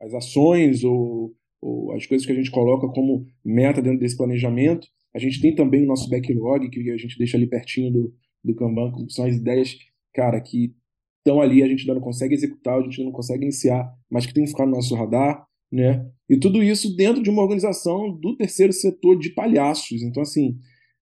[0.00, 1.32] as ações ou
[1.94, 4.86] as coisas que a gente coloca como meta dentro desse planejamento.
[5.14, 8.54] A gente tem também o nosso backlog, que a gente deixa ali pertinho do, do
[8.54, 9.76] Kanban, que são as ideias,
[10.12, 10.74] cara, que
[11.18, 14.26] estão ali, a gente ainda não consegue executar, a gente ainda não consegue iniciar, mas
[14.26, 15.46] que tem que ficar no nosso radar.
[15.72, 16.06] né?
[16.28, 20.02] E tudo isso dentro de uma organização do terceiro setor de palhaços.
[20.02, 20.56] Então, assim,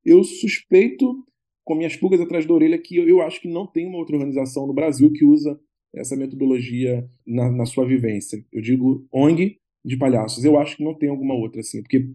[0.04, 1.24] eu suspeito,
[1.64, 4.16] com minhas pulgas atrás da orelha, que eu, eu acho que não tem uma outra
[4.16, 5.58] organização no Brasil que usa
[5.94, 8.44] essa metodologia na, na sua vivência.
[8.52, 10.44] Eu digo ONG de palhaços.
[10.44, 12.08] Eu acho que não tem alguma outra, assim, porque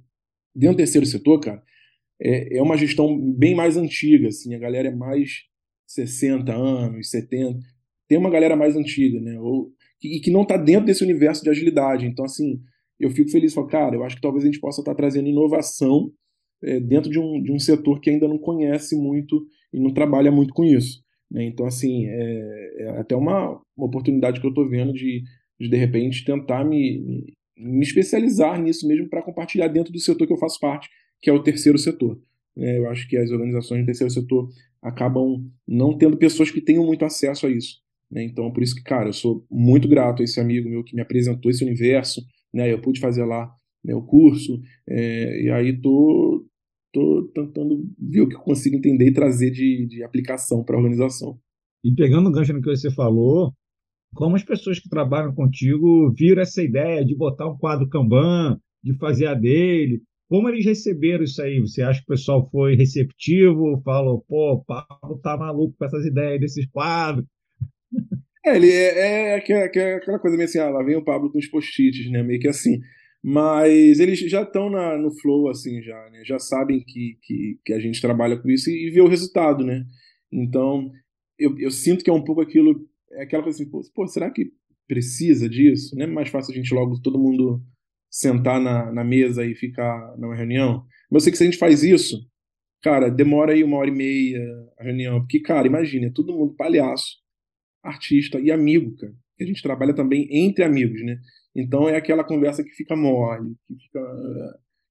[0.55, 1.63] dentro do terceiro setor, cara,
[2.19, 5.43] é, é uma gestão bem mais antiga, assim, a galera é mais
[5.87, 7.59] 60 anos, 70,
[8.07, 9.39] tem uma galera mais antiga, né?
[9.39, 9.71] Ou,
[10.03, 12.05] e que não está dentro desse universo de agilidade.
[12.05, 12.59] Então, assim,
[12.99, 15.27] eu fico feliz, falo, cara, eu acho que talvez a gente possa estar tá trazendo
[15.27, 16.11] inovação
[16.63, 20.31] é, dentro de um, de um setor que ainda não conhece muito e não trabalha
[20.31, 21.01] muito com isso.
[21.29, 21.45] Né?
[21.45, 25.23] Então, assim, é, é, até uma, uma oportunidade que eu estou vendo de,
[25.59, 30.27] de, de repente, tentar me, me, me especializar nisso mesmo para compartilhar dentro do setor
[30.27, 30.89] que eu faço parte,
[31.21, 32.21] que é o terceiro setor.
[32.55, 32.77] Né?
[32.77, 34.49] Eu acho que as organizações do terceiro setor
[34.81, 37.81] acabam não tendo pessoas que tenham muito acesso a isso.
[38.11, 38.23] Né?
[38.23, 41.01] Então, por isso que, cara, eu sou muito grato a esse amigo meu que me
[41.01, 42.21] apresentou esse universo.
[42.53, 42.71] Né?
[42.71, 43.51] Eu pude fazer lá
[43.83, 46.45] né, o curso, é, e aí tô,
[46.91, 50.79] tô tentando ver o que eu consigo entender e trazer de, de aplicação para a
[50.79, 51.39] organização.
[51.83, 53.53] E pegando o gancho no que você falou,
[54.17, 58.97] como as pessoas que trabalham contigo viram essa ideia de botar um quadro Kanban, de
[58.97, 61.59] fazer a dele, como eles receberam isso aí?
[61.61, 63.79] Você acha que o pessoal foi receptivo?
[63.85, 67.25] Falou, pô, o Pablo tá maluco com essas ideias desses quadros.
[68.43, 71.31] É, ele é, é, é, é aquela coisa meio assim, ah, lá vem o Pablo
[71.31, 72.23] com os post-its, né?
[72.23, 72.79] Meio que assim.
[73.23, 76.23] Mas eles já estão no flow, assim, já, né?
[76.25, 79.63] Já sabem que, que, que, a gente trabalha com isso e, e vê o resultado,
[79.63, 79.85] né?
[80.31, 80.91] Então,
[81.37, 84.29] eu, eu sinto que é um pouco aquilo, é aquela coisa assim, pô, pô, será
[84.31, 84.51] que
[84.87, 85.95] precisa disso?
[85.95, 87.61] Não é mais fácil a gente logo, todo mundo
[88.09, 90.85] sentar na, na mesa e ficar numa reunião?
[91.11, 92.17] Mas eu sei que se a gente faz isso,
[92.81, 94.39] cara, demora aí uma hora e meia
[94.79, 97.17] a reunião, porque, cara, imagina, é todo mundo palhaço,
[97.83, 99.13] artista e amigo, cara.
[99.39, 101.19] A gente trabalha também entre amigos, né?
[101.55, 103.99] Então é aquela conversa que fica mole, que fica.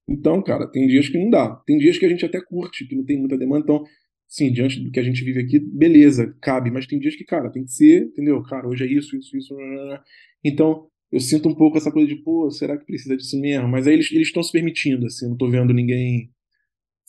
[0.09, 1.55] Então, cara, tem dias que não dá.
[1.65, 3.63] Tem dias que a gente até curte, que não tem muita demanda.
[3.63, 3.83] Então,
[4.27, 6.69] sim, diante do que a gente vive aqui, beleza, cabe.
[6.69, 8.41] Mas tem dias que, cara, tem que ser, entendeu?
[8.43, 9.55] Cara, hoje é isso, isso, isso.
[10.43, 13.67] Então, eu sinto um pouco essa coisa de, pô, será que precisa disso mesmo?
[13.67, 16.29] Mas aí eles estão se permitindo, assim, não tô vendo ninguém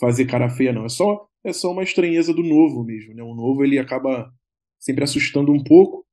[0.00, 0.84] fazer cara feia, não.
[0.84, 3.22] É só, é só uma estranheza do novo mesmo, né?
[3.22, 4.32] O novo, ele acaba
[4.78, 6.06] sempre assustando um pouco,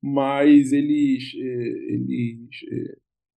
[0.00, 2.38] mas eles, é, eles
[2.70, 2.96] é,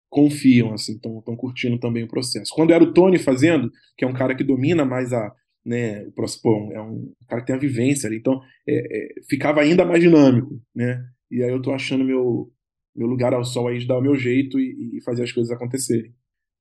[0.09, 2.53] confiam, assim, estão curtindo também o processo.
[2.53, 5.33] Quando era o Tony fazendo, que é um cara que domina mais a,
[5.65, 9.61] né, o pô, é um cara que tem a vivência ali, então é, é, ficava
[9.61, 11.03] ainda mais dinâmico, né?
[11.31, 12.51] E aí eu tô achando meu,
[12.95, 15.51] meu lugar ao sol aí de dar o meu jeito e, e fazer as coisas
[15.51, 16.13] acontecerem.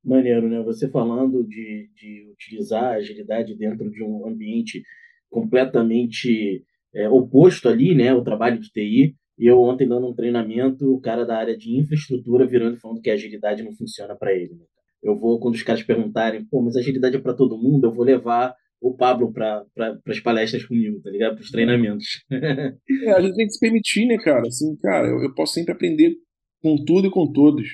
[0.05, 0.63] Maneiro, né?
[0.63, 4.83] Você falando de, de utilizar a agilidade dentro de um ambiente
[5.31, 8.13] completamente é, oposto ali, né?
[8.15, 9.15] O trabalho de TI.
[9.39, 13.01] E eu ontem dando um treinamento, o cara da área de infraestrutura virando e falando
[13.01, 14.55] que a agilidade não funciona para ele.
[14.55, 14.65] Né?
[15.03, 18.05] Eu vou, quando os caras perguntarem, pô, mas agilidade é para todo mundo, eu vou
[18.05, 21.35] levar o Pablo para pra, as palestras comigo, tá ligado?
[21.37, 22.25] Para os treinamentos.
[22.31, 24.47] é, a gente tem que se permitir, né, cara?
[24.47, 26.17] Assim, cara, eu, eu posso sempre aprender
[26.61, 27.69] com tudo e com todos,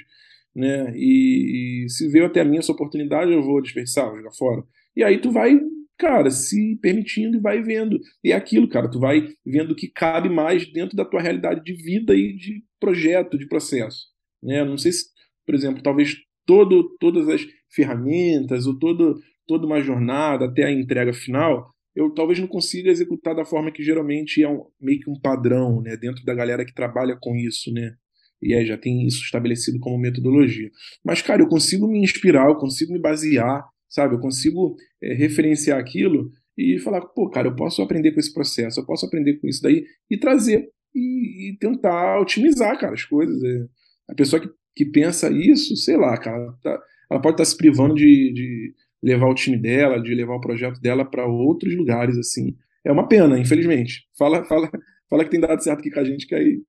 [0.54, 0.92] né?
[0.94, 4.62] E, e se veio até a mim essa oportunidade, eu vou dispersar, vou jogar fora.
[4.94, 5.58] E aí tu vai,
[5.96, 7.98] cara, se permitindo e vai vendo.
[8.22, 11.64] E é aquilo, cara, tu vai vendo o que cabe mais dentro da tua realidade
[11.64, 14.08] de vida e de projeto, de processo.
[14.42, 14.62] Né?
[14.62, 15.06] Não sei se,
[15.46, 21.12] por exemplo, talvez todo, todas as ferramentas ou todo, toda uma jornada até a entrega
[21.12, 25.18] final, eu talvez não consiga executar da forma que geralmente é um, meio que um
[25.18, 27.94] padrão, né, dentro da galera que trabalha com isso, né?
[28.40, 30.70] E aí já tem isso estabelecido como metodologia.
[31.04, 34.14] Mas, cara, eu consigo me inspirar, eu consigo me basear, sabe?
[34.14, 38.78] Eu consigo é, referenciar aquilo e falar, pô, cara, eu posso aprender com esse processo,
[38.78, 43.42] eu posso aprender com isso daí e trazer e, e tentar otimizar, cara, as coisas.
[43.42, 43.64] É.
[44.12, 46.80] A pessoa que, que pensa isso, sei lá, cara, tá,
[47.10, 50.80] ela pode estar se privando de, de levar o time dela, de levar o projeto
[50.80, 52.56] dela para outros lugares, assim.
[52.84, 54.06] É uma pena, infelizmente.
[54.16, 54.70] Fala, fala,
[55.08, 56.60] fala que tem dado certo aqui com a gente, que aí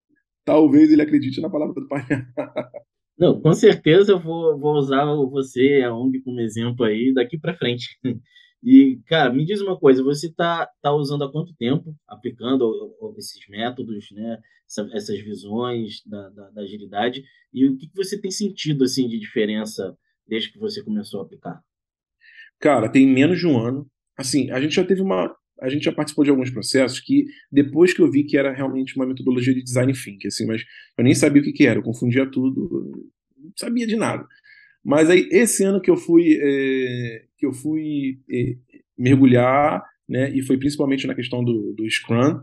[0.45, 2.05] talvez ele acredite na palavra do pai.
[3.17, 7.57] Não, com certeza eu vou, vou usar você, a ONG, como exemplo aí daqui para
[7.57, 7.97] frente.
[8.61, 13.47] E, cara, me diz uma coisa, você está tá usando há quanto tempo, aplicando esses
[13.47, 14.37] métodos, né,
[14.91, 17.23] essas visões da, da, da agilidade,
[17.53, 21.23] e o que, que você tem sentido, assim, de diferença desde que você começou a
[21.23, 21.63] aplicar?
[22.59, 23.87] Cara, tem menos de um ano.
[24.17, 25.33] Assim, a gente já teve uma.
[25.61, 28.95] A gente já participou de alguns processos que, depois que eu vi que era realmente
[28.95, 30.63] uma metodologia de design thinking, assim, mas
[30.97, 34.25] eu nem sabia o que, que era, eu confundia tudo, não sabia de nada.
[34.81, 38.55] Mas aí, esse ano que eu fui, é, que eu fui é,
[38.97, 42.39] mergulhar, né, e foi principalmente na questão do, do Scrum,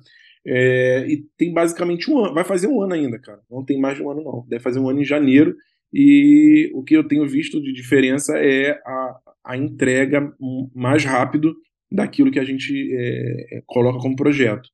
[0.47, 3.97] é, e tem basicamente um ano, vai fazer um ano ainda, cara, não tem mais
[3.97, 5.57] de um ano não, deve fazer um ano em janeiro,
[5.99, 10.31] e o que eu tenho visto de diferença é a, a entrega
[10.75, 11.57] mais rápido
[11.91, 14.69] daquilo que a gente é, coloca como projeto,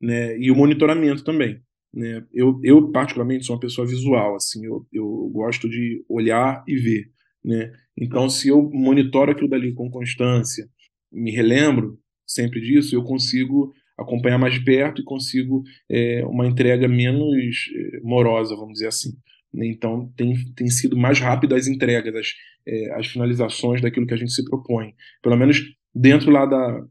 [0.00, 0.38] né?
[0.38, 1.60] E o monitoramento também.
[1.92, 2.24] Né?
[2.32, 7.10] Eu, eu, particularmente, sou uma pessoa visual, assim, eu, eu gosto de olhar e ver.
[7.44, 7.70] Né?
[7.94, 10.66] Então, se eu monitoro aquilo dali com constância,
[11.12, 17.36] me relembro sempre disso, eu consigo acompanhar mais perto e consigo é, uma entrega menos
[17.76, 19.10] é, morosa, vamos dizer assim.
[19.52, 19.66] Né?
[19.66, 22.28] Então, tem, tem sido mais rápido as entregas, as,
[22.66, 24.94] é, as finalizações daquilo que a gente se propõe.
[25.22, 25.62] Pelo menos
[25.94, 26.84] dentro lá da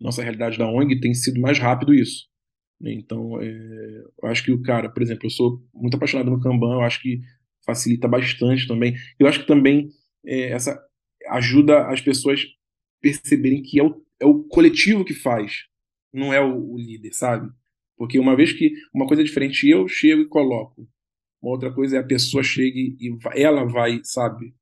[0.00, 2.26] nossa realidade da ONG, tem sido mais rápido isso.
[2.80, 3.46] Então, é,
[4.22, 7.00] eu acho que o cara, por exemplo, eu sou muito apaixonado no Kanban, eu acho
[7.00, 7.20] que
[7.64, 8.94] facilita bastante também.
[9.18, 9.88] Eu acho que também
[10.26, 10.80] é, essa
[11.28, 12.44] ajuda as pessoas
[13.00, 15.64] perceberem que é o, é o coletivo que faz,
[16.12, 17.48] não é o, o líder, sabe?
[17.96, 20.88] Porque uma vez que uma coisa é diferente, eu chego e coloco.
[21.42, 24.54] Uma outra coisa é a pessoa chega e ela vai, sabe?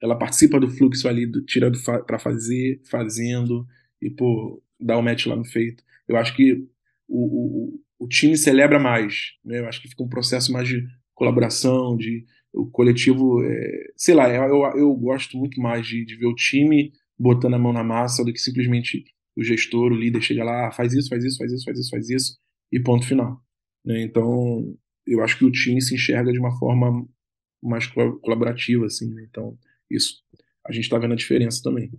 [0.00, 3.66] Ela participa do fluxo ali, do, tirando para fazer, fazendo
[4.00, 5.82] e pô, dá o match lá no feito.
[6.06, 6.52] Eu acho que
[7.08, 9.32] o, o, o time celebra mais.
[9.44, 9.60] Né?
[9.60, 14.28] Eu acho que fica um processo mais de colaboração, de o coletivo, é, sei lá,
[14.30, 18.24] eu, eu gosto muito mais de, de ver o time botando a mão na massa
[18.24, 19.04] do que simplesmente
[19.36, 21.90] o gestor, o líder chega lá, ah, faz isso, faz isso, faz isso, faz isso,
[21.90, 22.38] faz isso
[22.72, 23.40] e ponto final.
[23.84, 24.02] Né?
[24.02, 24.76] Então,
[25.08, 27.06] eu acho que o time se enxerga de uma forma
[27.62, 29.12] mais colaborativa, assim.
[29.12, 29.26] Né?
[29.28, 29.56] Então,
[29.90, 30.22] isso
[30.66, 31.90] a gente está vendo a diferença também.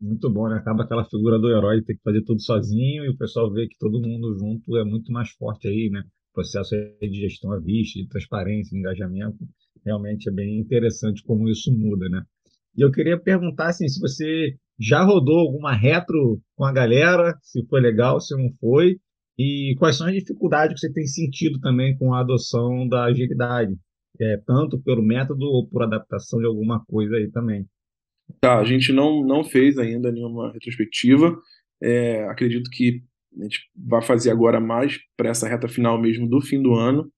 [0.00, 0.56] Muito bom, né?
[0.56, 3.76] Acaba aquela figura do herói ter que fazer tudo sozinho e o pessoal vê que
[3.78, 6.00] todo mundo junto é muito mais forte aí, né?
[6.30, 9.38] O processo de gestão à vista, de transparência, de engajamento,
[9.84, 12.22] realmente é bem interessante como isso muda, né?
[12.76, 17.66] E eu queria perguntar assim, se você já rodou alguma retro com a galera, se
[17.66, 19.00] foi legal, se não foi,
[19.38, 23.76] e quais são as dificuldades que você tem sentido também com a adoção da agilidade,
[24.20, 27.64] é, tanto pelo método ou por adaptação de alguma coisa aí também.
[28.40, 31.38] Tá, a gente não, não fez ainda nenhuma retrospectiva.
[31.80, 33.02] É, acredito que
[33.38, 37.10] a gente vai fazer agora mais para essa reta final mesmo do fim do ano.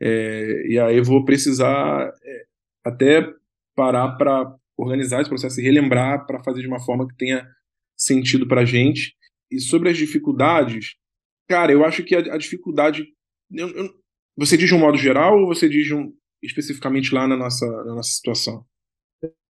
[0.00, 2.44] É, e aí vou precisar é,
[2.84, 3.28] até
[3.74, 7.46] parar para organizar esse processo e relembrar para fazer de uma forma que tenha
[7.96, 9.14] sentido para a gente.
[9.50, 10.94] E sobre as dificuldades,
[11.48, 13.06] cara, eu acho que a, a dificuldade.
[13.50, 13.90] Eu, eu,
[14.36, 17.94] você diz de um modo geral ou você diz um, especificamente lá na nossa, na
[17.94, 18.64] nossa situação?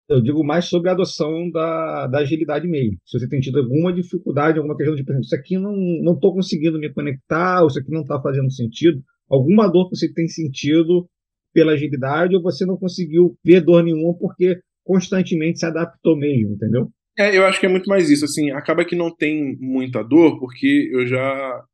[0.06, 2.98] Eu digo mais sobre a adoção da, da agilidade mesmo.
[3.06, 6.34] Se você tem tido alguma dificuldade, alguma questão de, por exemplo, isso aqui não estou
[6.34, 10.28] conseguindo me conectar, ou isso aqui não está fazendo sentido, alguma dor que você tem
[10.28, 11.08] sentido
[11.54, 16.90] pela agilidade, ou você não conseguiu ver dor nenhuma porque constantemente se adaptou mesmo, entendeu?
[17.16, 18.24] É, eu acho que é muito mais isso.
[18.24, 21.64] Assim, acaba que não tem muita dor, porque eu já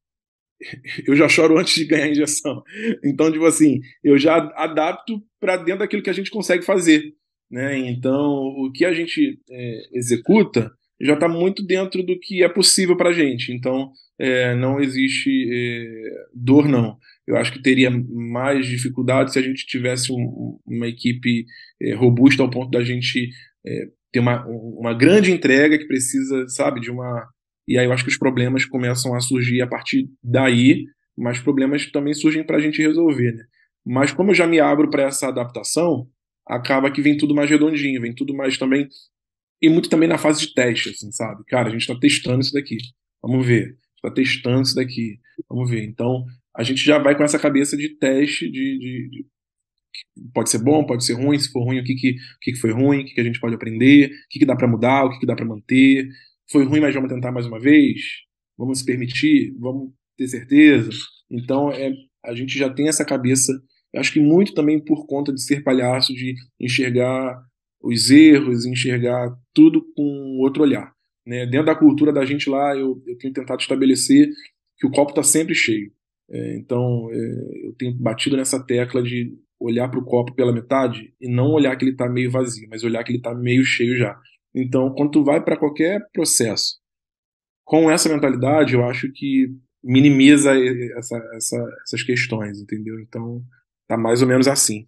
[1.06, 2.62] eu já choro antes de ganhar a injeção.
[3.04, 7.14] Então, tipo assim, eu já adapto para dentro daquilo que a gente consegue fazer.
[7.50, 7.78] Né?
[7.78, 12.96] Então, o que a gente é, executa já está muito dentro do que é possível
[12.96, 13.52] para a gente.
[13.52, 16.98] Então, é, não existe é, dor, não.
[17.26, 21.46] Eu acho que teria mais dificuldade se a gente tivesse um, uma equipe
[21.80, 23.30] é, robusta ao ponto da gente
[23.66, 27.26] é, ter uma, uma grande entrega que precisa, sabe, de uma.
[27.68, 30.84] E aí eu acho que os problemas começam a surgir a partir daí,
[31.16, 33.32] mas problemas também surgem para a gente resolver.
[33.32, 33.44] Né?
[33.84, 36.08] Mas como eu já me abro para essa adaptação,
[36.46, 38.88] acaba que vem tudo mais redondinho, vem tudo mais também.
[39.62, 41.44] E muito também na fase de teste, assim, sabe?
[41.46, 42.78] Cara, a gente está testando isso daqui.
[43.22, 43.76] Vamos ver.
[43.96, 45.18] Está testando isso daqui.
[45.48, 45.84] Vamos ver.
[45.84, 46.24] Então,
[46.56, 49.26] a gente já vai com essa cabeça de teste, de, de, de
[50.32, 52.72] pode ser bom, pode ser ruim, se for ruim, o que, que, o que, foi
[52.72, 55.10] ruim, o que, que a gente pode aprender, o que, que dá para mudar, o
[55.10, 56.08] que, que dá para manter.
[56.50, 58.00] Foi ruim, mas vamos tentar mais uma vez.
[58.58, 60.90] Vamos se permitir, vamos ter certeza.
[61.30, 61.92] Então, é,
[62.24, 63.52] a gente já tem essa cabeça
[63.96, 67.42] Acho que muito também por conta de ser palhaço, de enxergar
[67.82, 70.92] os erros, enxergar tudo com outro olhar.
[71.26, 71.44] Né?
[71.46, 74.28] Dentro da cultura da gente lá, eu, eu tenho tentado estabelecer
[74.78, 75.90] que o copo está sempre cheio.
[76.30, 81.12] É, então, é, eu tenho batido nessa tecla de olhar para o copo pela metade
[81.20, 83.96] e não olhar que ele está meio vazio, mas olhar que ele está meio cheio
[83.96, 84.18] já.
[84.54, 86.78] Então, quando tu vai para qualquer processo
[87.64, 89.48] com essa mentalidade, eu acho que
[89.82, 90.52] minimiza
[90.98, 92.98] essa, essa, essas questões, entendeu?
[93.00, 93.42] Então,
[93.90, 94.86] Tá mais ou menos assim.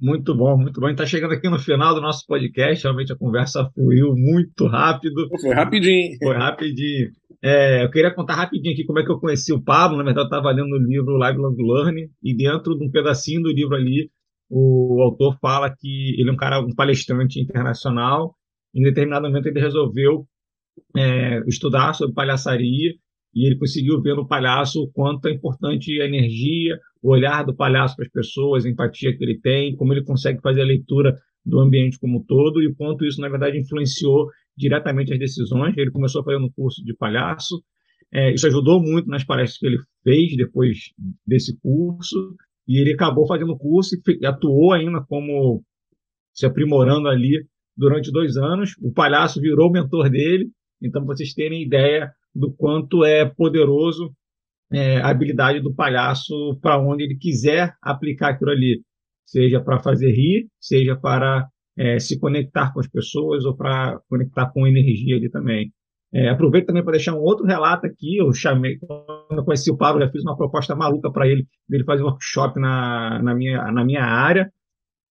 [0.00, 0.88] Muito bom, muito bom.
[0.88, 2.84] Está chegando aqui no final do nosso podcast.
[2.84, 5.28] Realmente a conversa fluiu muito rápido.
[5.40, 6.16] Foi rapidinho.
[6.22, 7.10] Foi rapidinho.
[7.42, 9.96] É, eu queria contar rapidinho aqui como é que eu conheci o Pablo.
[9.96, 13.42] Na verdade, eu estava lendo o livro Live Long Learn e dentro de um pedacinho
[13.42, 14.08] do livro ali,
[14.48, 18.36] o autor fala que ele é um cara, um palestrante internacional.
[18.74, 20.26] Em determinado momento, ele resolveu
[20.96, 22.92] é, estudar sobre palhaçaria
[23.34, 27.54] e ele conseguiu ver no palhaço o quanto é importante a energia, o olhar do
[27.54, 31.16] palhaço para as pessoas, a empatia que ele tem, como ele consegue fazer a leitura
[31.44, 35.76] do ambiente como um todo e o quanto isso, na verdade, influenciou diretamente as decisões.
[35.76, 37.62] Ele começou fazendo um curso de palhaço,
[38.12, 40.90] é, isso ajudou muito nas palestras que ele fez depois
[41.26, 42.36] desse curso,
[42.68, 45.64] e ele acabou fazendo o curso e atuou ainda como
[46.32, 47.44] se aprimorando ali
[47.76, 48.74] durante dois anos.
[48.80, 50.50] O palhaço virou o mentor dele,
[50.80, 54.12] então vocês terem ideia do quanto é poderoso
[54.72, 58.82] é, a habilidade do palhaço para onde ele quiser aplicar aquilo ali,
[59.24, 61.46] seja para fazer rir, seja para
[61.76, 65.72] é, se conectar com as pessoas ou para conectar com energia ali também.
[66.14, 68.18] É, aproveito também para deixar um outro relato aqui.
[68.18, 71.84] Eu chamei, quando eu conheci o Pablo, já fiz uma proposta maluca para ele, dele
[71.84, 74.50] fazer um workshop na, na, minha, na minha área.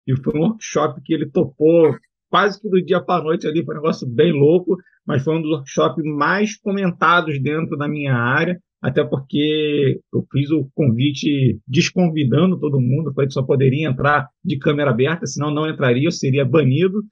[0.07, 1.95] E foi um workshop que ele topou
[2.31, 4.75] quase que do dia para a noite ali, foi um negócio bem louco,
[5.05, 10.49] mas foi um dos workshops mais comentados dentro da minha área até porque eu fiz
[10.49, 15.69] o convite desconvidando todo mundo, falei que só poderia entrar de câmera aberta, senão não
[15.69, 17.03] entraria, eu seria banido,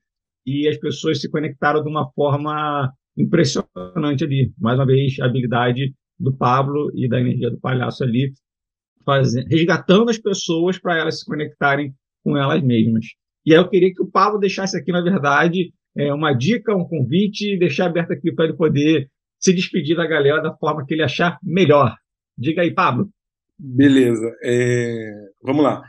[0.46, 4.52] e as pessoas se conectaram de uma forma impressionante ali.
[4.58, 8.34] Mais uma vez, a habilidade do Pablo e da energia do palhaço ali,
[9.06, 11.94] fazendo, resgatando as pessoas para elas se conectarem
[12.24, 13.06] com elas mesmas.
[13.46, 16.88] E aí eu queria que o Pablo deixasse aqui, na verdade, é, uma dica, um
[16.88, 19.10] convite, deixar aberto aqui para ele poder
[19.40, 21.96] se despedir da galera da forma que ele achar melhor.
[22.38, 23.10] Diga aí, Pablo.
[23.58, 24.30] Beleza.
[24.44, 25.12] É...
[25.44, 25.82] Vamos lá.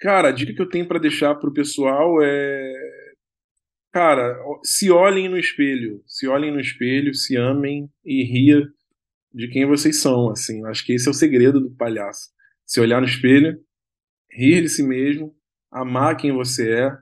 [0.00, 2.72] Cara, a dica que eu tenho para deixar para o pessoal é.
[3.92, 6.02] Cara, se olhem no espelho.
[6.06, 8.62] Se olhem no espelho, se amem e ria
[9.34, 10.30] de quem vocês são.
[10.30, 12.28] Assim, acho que esse é o segredo do palhaço.
[12.64, 13.58] Se olhar no espelho,
[14.30, 15.34] rir de si mesmo,
[15.70, 16.98] amar quem você é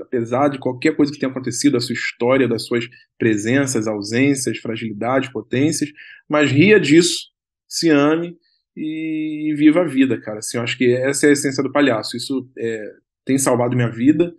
[0.00, 2.84] apesar de qualquer coisa que tenha acontecido, a sua história, das suas
[3.18, 5.90] presenças, ausências, fragilidades, potências,
[6.28, 7.30] mas ria disso,
[7.68, 8.36] se ame
[8.76, 10.38] e viva a vida, cara.
[10.38, 12.16] Assim, eu acho que essa é a essência do palhaço.
[12.16, 12.92] Isso é,
[13.24, 14.32] tem salvado minha vida,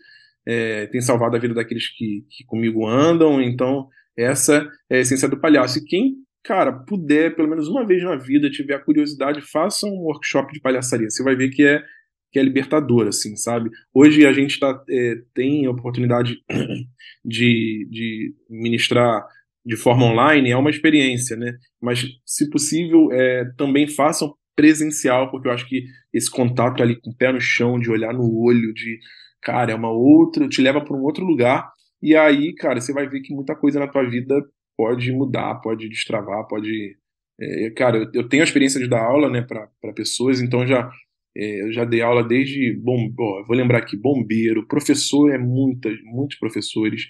[0.46, 5.28] é, tem salvado a vida daqueles que, que comigo andam, então essa é a essência
[5.28, 5.80] do palhaço.
[5.80, 10.04] E quem, cara, puder, pelo menos uma vez na vida, tiver a curiosidade, faça um
[10.04, 11.10] workshop de palhaçaria.
[11.10, 11.84] Você vai ver que é
[12.32, 13.70] que é libertador, assim, sabe?
[13.94, 16.38] Hoje a gente tá, é, tem a oportunidade
[17.24, 19.26] de, de ministrar
[19.66, 21.58] de forma online, é uma experiência, né?
[21.82, 27.12] Mas, se possível, é, também façam presencial, porque eu acho que esse contato ali com
[27.12, 28.98] o pé no chão, de olhar no olho, de,
[29.42, 31.70] cara, é uma outra, te leva para um outro lugar,
[32.02, 34.42] e aí, cara, você vai ver que muita coisa na tua vida
[34.78, 36.98] pode mudar, pode destravar, pode.
[37.40, 40.90] É, cara, eu, eu tenho a experiência de dar aula, né, para pessoas, então já
[41.38, 46.38] eu já dei aula desde, bom, ó, vou lembrar aqui, bombeiro, professor é muitas, muitos
[46.38, 47.04] professores,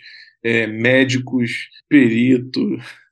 [0.43, 2.61] é, médicos, perito,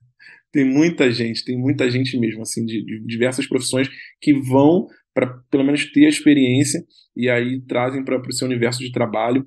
[0.52, 3.90] tem muita gente, tem muita gente mesmo, assim, de, de diversas profissões
[4.22, 6.86] que vão para pelo menos ter a experiência
[7.16, 9.46] e aí trazem para o seu universo de trabalho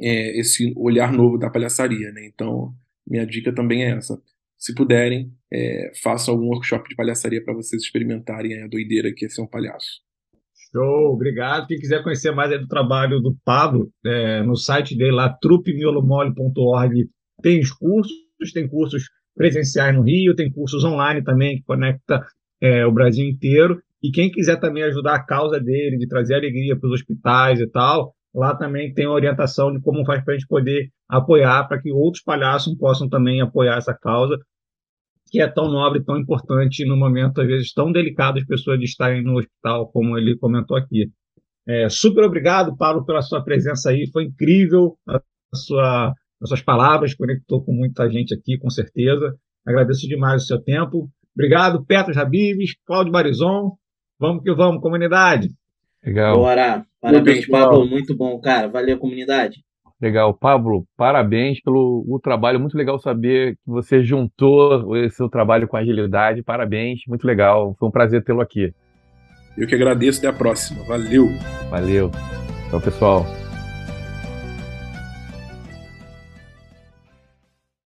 [0.00, 2.26] é, esse olhar novo da palhaçaria, né?
[2.26, 2.74] Então,
[3.06, 4.20] minha dica também é essa.
[4.58, 9.28] Se puderem, é, façam algum workshop de palhaçaria para vocês experimentarem a doideira que é
[9.28, 10.00] ser um palhaço.
[10.74, 11.66] Show, obrigado.
[11.66, 17.08] Quem quiser conhecer mais do trabalho do Pablo, é, no site dele lá, trupemiolomole.org,
[17.42, 18.14] tem os cursos,
[18.54, 19.04] tem cursos
[19.36, 22.24] presenciais no Rio, tem cursos online também que conecta
[22.60, 23.82] é, o Brasil inteiro.
[24.02, 27.66] E quem quiser também ajudar a causa dele, de trazer alegria para os hospitais e
[27.66, 31.92] tal, lá também tem orientação de como faz para a gente poder apoiar, para que
[31.92, 34.38] outros palhaços possam também apoiar essa causa
[35.32, 38.84] que é tão nobre, tão importante no momento, às vezes, tão delicado as pessoas de
[38.84, 41.10] estarem no hospital, como ele comentou aqui.
[41.66, 44.06] É, super obrigado, Paulo, pela sua presença aí.
[44.12, 45.22] Foi incrível a
[45.54, 46.12] sua,
[46.42, 49.34] as suas palavras, conectou com muita gente aqui, com certeza.
[49.66, 51.08] Agradeço demais o seu tempo.
[51.34, 53.72] Obrigado, Petros Habibes, Cláudio Barizon.
[54.20, 55.48] Vamos que vamos, comunidade.
[56.04, 56.36] Legal.
[56.36, 56.84] Bora.
[57.00, 57.86] Parabéns, Pablo.
[57.86, 58.68] Muito bom, cara.
[58.68, 59.64] Valeu, comunidade.
[60.02, 60.34] Legal.
[60.34, 62.58] Pablo, parabéns pelo o trabalho.
[62.58, 66.42] Muito legal saber que você juntou o seu trabalho com agilidade.
[66.42, 67.76] Parabéns, muito legal.
[67.78, 68.74] Foi um prazer tê-lo aqui.
[69.56, 70.18] Eu que agradeço.
[70.18, 70.82] Até a próxima.
[70.84, 71.28] Valeu.
[71.70, 72.10] Valeu.
[72.68, 73.41] Tchau, pessoal.